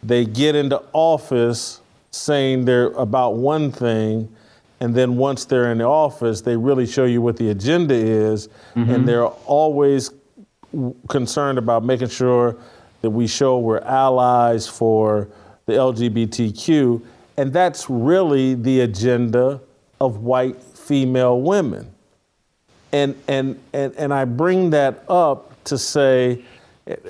[0.02, 1.82] they get into office
[2.12, 4.34] saying they're about one thing,
[4.80, 8.50] and then once they're in the office, they really show you what the agenda is,
[8.76, 8.90] mm-hmm.
[8.90, 10.12] and they're always
[11.08, 12.58] concerned about making sure
[13.02, 15.28] that we show we're allies for
[15.66, 17.02] the LGBTQ,
[17.38, 19.60] and that's really the agenda
[20.00, 21.94] of white female women.
[22.92, 26.44] And, and, and, and I bring that up to say,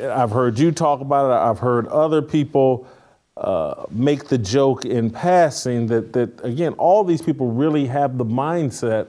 [0.02, 2.88] I've heard you talk about it, I've heard other people
[3.36, 8.26] uh, make the joke in passing that, that, again, all these people really have the
[8.26, 9.08] mindset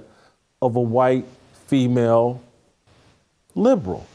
[0.63, 1.27] of a white
[1.67, 2.43] female
[3.55, 4.07] liberal.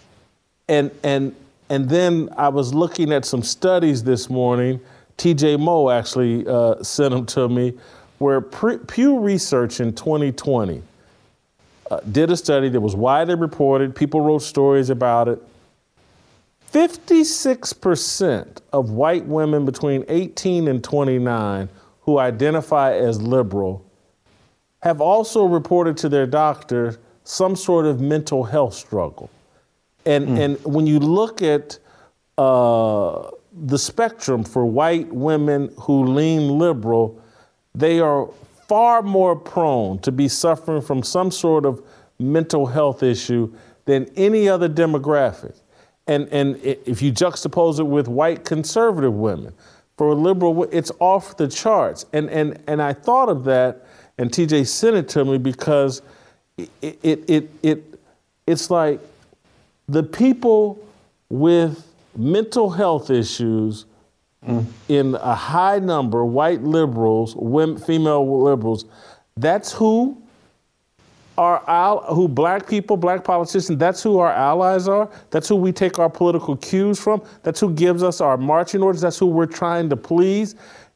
[0.67, 1.35] And, and,
[1.69, 4.79] and then I was looking at some studies this morning.
[5.19, 7.73] TJ Moe actually uh, sent them to me,
[8.17, 10.81] where Pew Research in 2020
[11.91, 13.95] uh, did a study that was widely reported.
[13.95, 15.41] People wrote stories about it.
[16.71, 21.67] 56% of white women between 18 and 29
[22.01, 23.83] who identify as liberal
[24.81, 29.29] have also reported to their doctor some sort of mental health struggle.
[30.05, 30.39] And, mm.
[30.39, 31.79] and when you look at
[32.37, 33.31] uh,
[33.65, 37.21] the spectrum for white women who lean liberal,
[37.75, 38.29] they are
[38.67, 41.83] far more prone to be suffering from some sort of
[42.19, 43.53] mental health issue
[43.85, 45.55] than any other demographic.
[46.07, 49.53] And, and if you juxtapose it with white conservative women,
[49.99, 52.05] for a liberal, it's off the charts.
[52.13, 53.85] And, and, and I thought of that,
[54.17, 56.01] and TJ sent it to me because
[56.57, 57.99] it, it, it, it,
[58.47, 59.01] it's like
[59.89, 60.79] the people
[61.27, 61.85] with
[62.15, 63.85] mental health issues
[64.45, 64.65] mm.
[64.87, 68.85] in a high number, white liberals, women, female liberals,
[69.37, 70.21] that's who
[71.39, 75.09] our who black people, black politicians, that's who our allies are.
[75.29, 77.23] That's who we take our political cues from.
[77.43, 79.01] That's who gives us our marching orders.
[79.01, 80.55] That's who we're trying to please.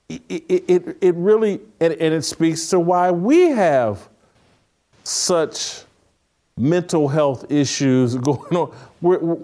[0.09, 4.09] It, it, it, it really, and, and it speaks to why we have
[5.05, 5.84] such
[6.57, 8.76] mental health issues going on.
[9.01, 9.38] We're, we're,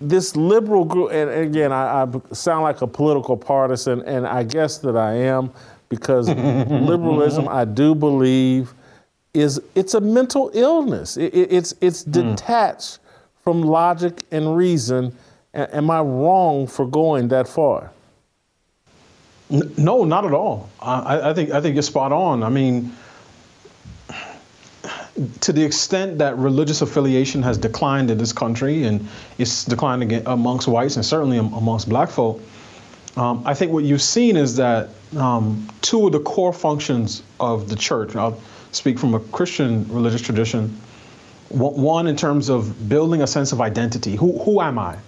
[0.00, 4.78] this liberal group, and again, I, I, sound like a political partisan, and I guess
[4.78, 5.50] that I am
[5.88, 8.74] because liberalism, I do believe,
[9.32, 11.16] is it's a mental illness.
[11.16, 12.10] It, it, it's it's hmm.
[12.10, 12.98] detached mm.
[13.42, 15.16] from logic and reason.
[15.54, 17.90] A- am I wrong for going that far?
[19.48, 20.68] No, not at all.
[20.80, 22.42] I, I think I think you're spot on.
[22.42, 22.94] I mean
[25.40, 29.08] to the extent that religious affiliation has declined in this country and
[29.38, 32.40] it's declining amongst whites and certainly amongst black folk,
[33.16, 37.68] um, I think what you've seen is that um, two of the core functions of
[37.68, 38.38] the church, I'll
[38.72, 40.68] speak from a Christian religious tradition,
[41.48, 44.16] one in terms of building a sense of identity.
[44.16, 44.98] Who, who am I?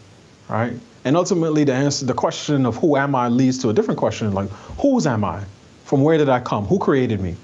[0.49, 0.73] Right?
[1.05, 4.33] And ultimately, the answer, the question of who am I leads to a different question
[4.33, 4.49] like,
[4.81, 5.45] whose am I?
[5.85, 6.65] From where did I come?
[6.67, 7.37] Who created me?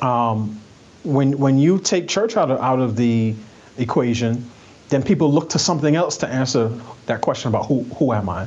[0.00, 0.60] Um,
[1.08, 3.34] when when you take church out of out of the
[3.78, 4.48] equation,
[4.90, 6.70] then people look to something else to answer
[7.06, 8.46] that question about who who am I,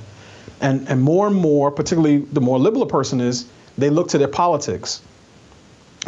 [0.61, 3.47] and and more and more, particularly the more liberal person is,
[3.77, 5.01] they look to their politics.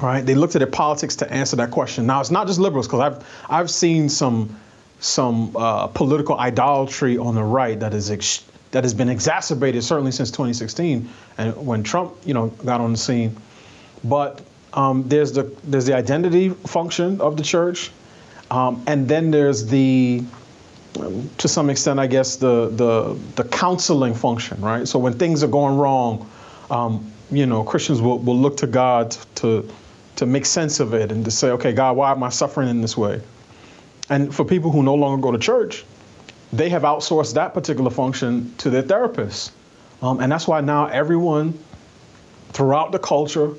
[0.01, 0.25] Right?
[0.25, 2.07] They look to their politics to answer that question.
[2.07, 4.55] Now it's not just liberals because I've I've seen some
[4.99, 10.11] some uh, political idolatry on the right that is ex- that has been exacerbated certainly
[10.11, 13.35] since 2016 and when Trump you know got on the scene,
[14.03, 14.41] but
[14.73, 17.91] um, there's the there's the identity function of the church,
[18.51, 20.23] um, and then there's the
[21.39, 24.87] to some extent, I guess the the the counseling function, right?
[24.87, 26.29] So when things are going wrong,
[26.71, 29.69] um, you know, Christians will, will look to God to
[30.17, 32.81] to make sense of it and to say, okay, God, why am I suffering in
[32.81, 33.21] this way?
[34.09, 35.85] And for people who no longer go to church,
[36.51, 39.51] they have outsourced that particular function to their therapists
[40.03, 41.57] Um, and that's why now everyone
[42.51, 43.51] throughout the culture,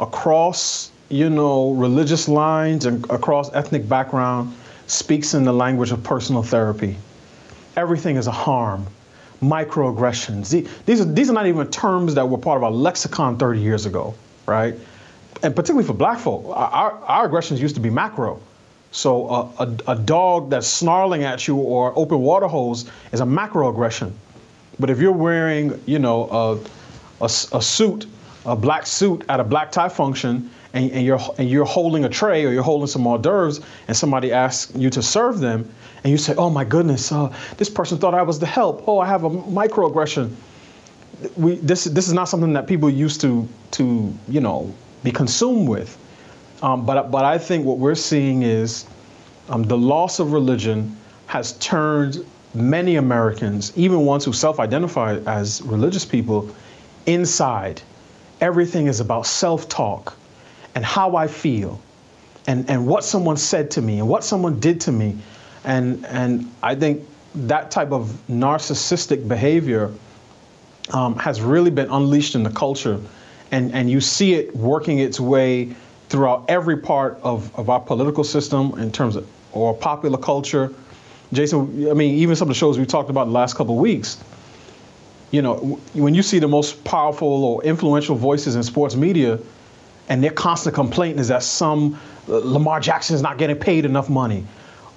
[0.00, 4.54] across you know religious lines and across ethnic background,
[4.86, 6.96] speaks in the language of personal therapy.
[7.76, 8.86] Everything is a harm,
[9.42, 10.50] microaggressions.
[10.86, 13.86] These are these are not even terms that were part of our lexicon 30 years
[13.86, 14.14] ago,
[14.46, 14.74] right?
[15.42, 18.40] And particularly for black folk, our, our aggressions used to be macro.
[18.90, 23.24] So a, a, a dog that's snarling at you or open water hose is a
[23.24, 24.12] macroaggression.
[24.78, 26.28] But if you're wearing, you know,
[27.20, 28.06] a, a, a suit,
[28.46, 32.08] a black suit at a black tie function, and, and, you're and you're holding a
[32.08, 35.68] tray or you're holding some hors d'oeuvres, and somebody asks you to serve them,
[36.04, 38.84] and you say, "Oh my goodness, uh, this person thought I was the help.
[38.86, 40.30] Oh, I have a microaggression."
[41.36, 44.72] We this this is not something that people used to to you know
[45.02, 45.98] be consumed with.
[46.62, 48.86] Um, but but I think what we're seeing is
[49.48, 52.24] um, the loss of religion has turned
[52.54, 56.48] many Americans, even ones who self identify as religious people,
[57.06, 57.82] inside.
[58.40, 60.16] Everything is about self talk
[60.74, 61.80] and how I feel
[62.46, 65.16] and, and what someone said to me and what someone did to me.
[65.64, 69.92] And, and I think that type of narcissistic behavior
[70.92, 73.00] um, has really been unleashed in the culture.
[73.50, 75.74] And, and you see it working its way
[76.08, 80.72] throughout every part of, of our political system in terms of or popular culture
[81.32, 83.74] Jason, I mean, even some of the shows we talked about in the last couple
[83.74, 84.22] of weeks,
[85.30, 85.56] you know,
[85.94, 89.38] when you see the most powerful or influential voices in sports media,
[90.08, 91.98] and their constant complaint is that some
[92.28, 94.44] uh, Lamar Jackson is not getting paid enough money,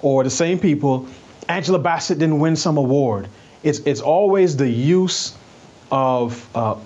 [0.02, 1.06] or the same people,
[1.48, 3.28] Angela Bassett didn't win some award.
[3.62, 5.34] It's it's always the use
[5.90, 6.76] of uh,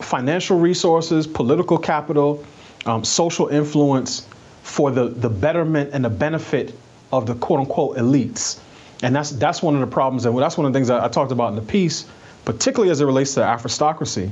[0.00, 2.44] financial resources, political capital,
[2.86, 4.26] um, social influence
[4.62, 6.74] for the the betterment and the benefit
[7.12, 8.60] of the quote unquote elites.
[9.02, 11.08] And that's that's one of the problems, and that's one of the things that I
[11.08, 12.04] talked about in the piece,
[12.44, 14.30] particularly as it relates to Afristocracy.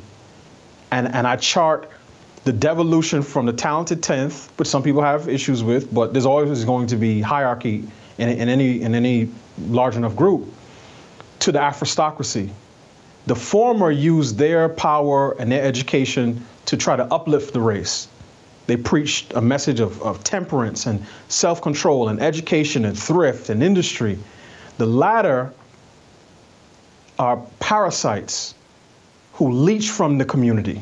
[0.91, 1.91] And and I chart
[2.45, 6.65] the devolution from the talented tenth, which some people have issues with, but there's always
[6.65, 7.85] going to be hierarchy
[8.17, 9.29] in, in any in any
[9.69, 10.53] large enough group,
[11.41, 12.51] to the Afristocracy.
[13.27, 18.09] The former use their power and their education to try to uplift the race.
[18.67, 23.63] They preached a message of, of temperance and self control and education and thrift and
[23.63, 24.19] industry
[24.79, 25.53] the latter
[27.19, 28.55] are parasites
[29.35, 30.81] who leech from the community.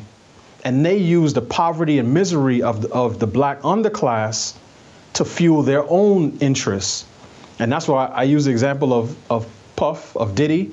[0.63, 4.55] And they use the poverty and misery of the, of the black underclass
[5.13, 7.05] to fuel their own interests.
[7.59, 10.71] And that's why I use the example of, of Puff, of Diddy,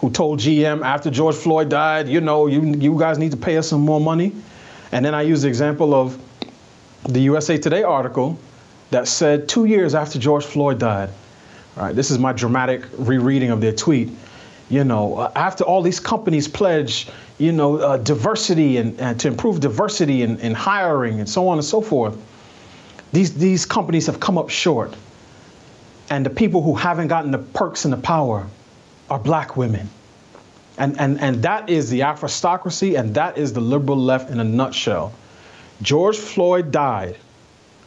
[0.00, 3.56] who told GM after George Floyd died, you know, you, you guys need to pay
[3.56, 4.32] us some more money.
[4.92, 6.18] And then I use the example of
[7.04, 8.38] the USA Today article
[8.90, 11.10] that said two years after George Floyd died,
[11.76, 14.10] Right, this is my dramatic rereading of their tweet.
[14.68, 17.08] You know, after all these companies pledge,
[17.38, 21.58] you know, uh, diversity and, and, to improve diversity in, in hiring and so on
[21.58, 22.16] and so forth,
[23.12, 24.94] these these companies have come up short.
[26.10, 28.46] And the people who haven't gotten the perks and the power
[29.10, 29.88] are black women.
[30.78, 34.44] And, and, and that is the Afristocracy, and that is the liberal left in a
[34.44, 35.12] nutshell.
[35.82, 37.16] George Floyd died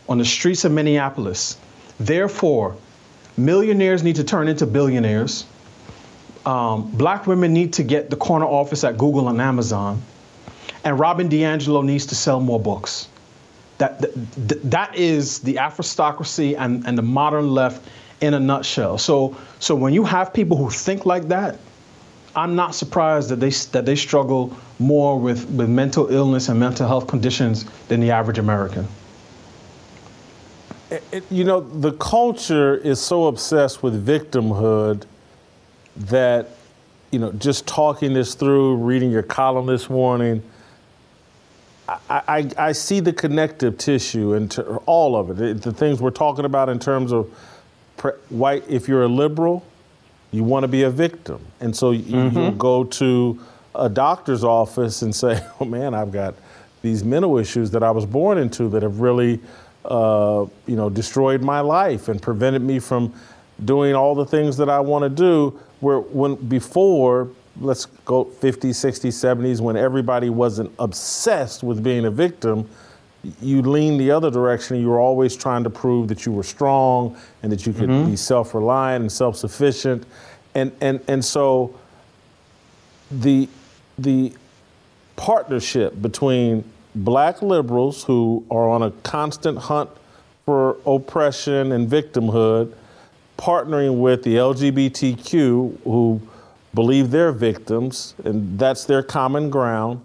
[0.10, 1.58] on the streets of Minneapolis.
[2.00, 2.76] Therefore,
[3.38, 5.46] Millionaires need to turn into billionaires.
[6.46, 10.02] Um, black women need to get the corner office at Google and Amazon.
[10.84, 13.08] And Robin DiAngelo needs to sell more books.
[13.78, 17.88] That, that, that is the Afristocracy and, and the modern left
[18.22, 18.98] in a nutshell.
[18.98, 21.60] So, so when you have people who think like that,
[22.36, 26.88] I'm not surprised that they, that they struggle more with, with mental illness and mental
[26.88, 28.88] health conditions than the average American.
[30.90, 35.04] It, you know, the culture is so obsessed with victimhood
[35.96, 36.50] that,
[37.12, 40.42] you know, just talking this through, reading your column this morning,
[41.88, 45.62] I, I, I see the connective tissue and all of it.
[45.62, 47.30] The things we're talking about in terms of
[47.98, 49.66] pre- white, if you're a liberal,
[50.32, 51.46] you want to be a victim.
[51.60, 52.38] And so you, mm-hmm.
[52.38, 53.40] you'll go to
[53.76, 56.36] a doctor's office and say, oh man, I've got
[56.82, 59.40] these mental issues that I was born into that have really
[59.86, 63.14] uh, you know, destroyed my life and prevented me from
[63.66, 65.60] doing all the things that I want to do.
[65.82, 67.30] Where when before,
[67.60, 72.68] let's go 50s, 60s, 70s, when everybody wasn't obsessed with being a victim,
[73.42, 74.80] you leaned the other direction.
[74.80, 78.12] You were always trying to prove that you were strong and that you could mm-hmm.
[78.12, 80.06] be self-reliant and self-sufficient,
[80.56, 81.76] and and and so
[83.12, 83.48] the
[84.00, 84.34] the
[85.16, 86.64] partnership between
[86.96, 89.90] black liberals who are on a constant hunt
[90.46, 92.74] for oppression and victimhood,
[93.42, 96.22] partnering with the LGBTQ who
[96.76, 100.00] believe they're victims, and that's their common ground.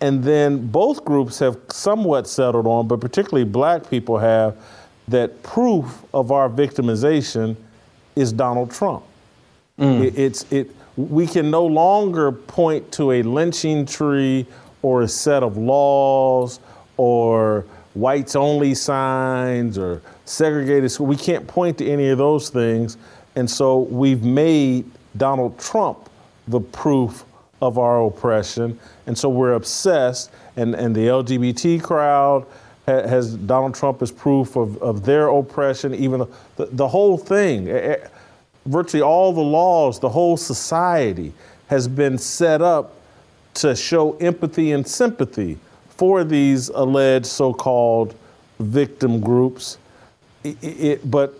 [0.00, 4.56] And then both groups have somewhat settled on, but particularly black people have,
[5.08, 7.54] that proof of our victimization
[8.16, 9.04] is Donald Trump.
[9.78, 10.06] Mm.
[10.06, 10.70] It, it's it.
[10.96, 14.46] We can no longer point to a lynching tree
[14.82, 16.60] or a set of laws
[16.96, 20.00] or whites only signs or
[20.30, 21.06] segregated school.
[21.06, 22.96] We can't point to any of those things.
[23.36, 26.08] And so we've made Donald Trump
[26.48, 27.24] the proof
[27.60, 28.78] of our oppression.
[29.06, 32.46] And so we're obsessed, and, and the LGBT crowd
[32.86, 36.26] ha- has Donald Trump as proof of, of their oppression, even
[36.56, 37.66] the, the whole thing.
[38.66, 41.32] Virtually all the laws, the whole society
[41.66, 42.94] has been set up
[43.54, 45.58] to show empathy and sympathy
[45.88, 48.14] for these alleged so called
[48.58, 49.78] victim groups.
[50.42, 51.34] It, it, but,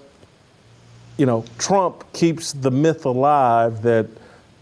[1.16, 4.06] you know, Trump keeps the myth alive that,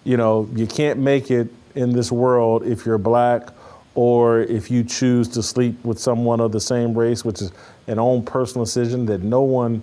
[0.04, 3.48] you know, you can't make it in this world if you're black
[3.94, 7.50] or if you choose to sleep with someone of the same race, which is
[7.88, 9.82] an own personal decision that no one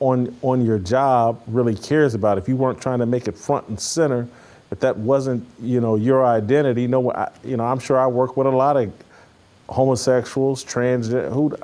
[0.00, 2.38] on on your job really cares about.
[2.38, 4.26] If you weren't trying to make it front and center,
[4.70, 8.36] if that wasn't you know your identity, no, I, you know, I'm sure I work
[8.36, 8.92] with a lot of
[9.68, 11.54] homosexuals, transgender, who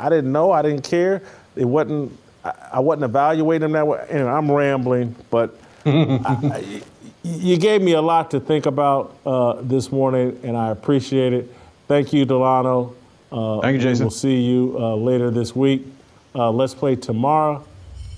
[0.00, 1.22] I didn't know, I didn't care.
[1.56, 4.04] It wasn't, I, wasn't evaluating them that way.
[4.08, 6.82] Anyway, I'm rambling, but I,
[7.22, 11.52] you gave me a lot to think about uh, this morning, and I appreciate it.
[11.88, 12.94] Thank you, Delano.
[13.32, 14.06] Uh, Thank you, Jason.
[14.06, 15.86] We'll see you uh, later this week.
[16.34, 17.64] Uh, let's play tomorrow,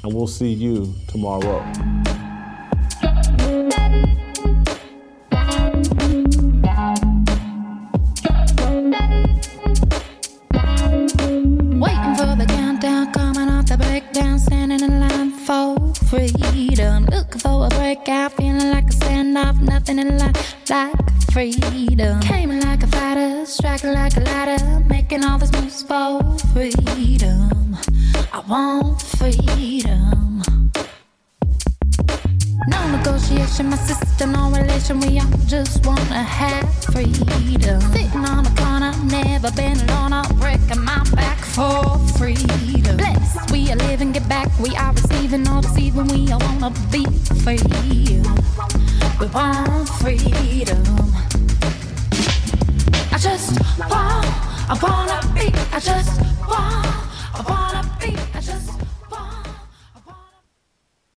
[0.03, 1.64] and we'll see you tomorrow.
[19.39, 19.61] Like.
[19.61, 20.95] Nothing in life like
[21.32, 22.20] freedom.
[22.20, 26.20] Came like a fighter, striking like a ladder, making all these moves for
[26.53, 27.76] freedom.
[28.32, 30.43] I want freedom.
[32.66, 35.00] No negotiation, my system, no relation.
[35.00, 37.80] We all just wanna have freedom.
[37.92, 40.12] Sitting on the corner, never been alone.
[40.12, 42.96] I'm breaking my back for freedom.
[42.96, 44.48] Blessed, we are living, get back.
[44.59, 46.09] We are receiving, all deceiving.
[46.09, 47.04] We all wanna be
[47.44, 47.59] free.
[49.20, 50.82] We want freedom.
[53.12, 54.26] I just want,
[54.68, 55.52] I wanna be.
[55.72, 56.86] I just want,
[57.34, 58.27] I wanna be.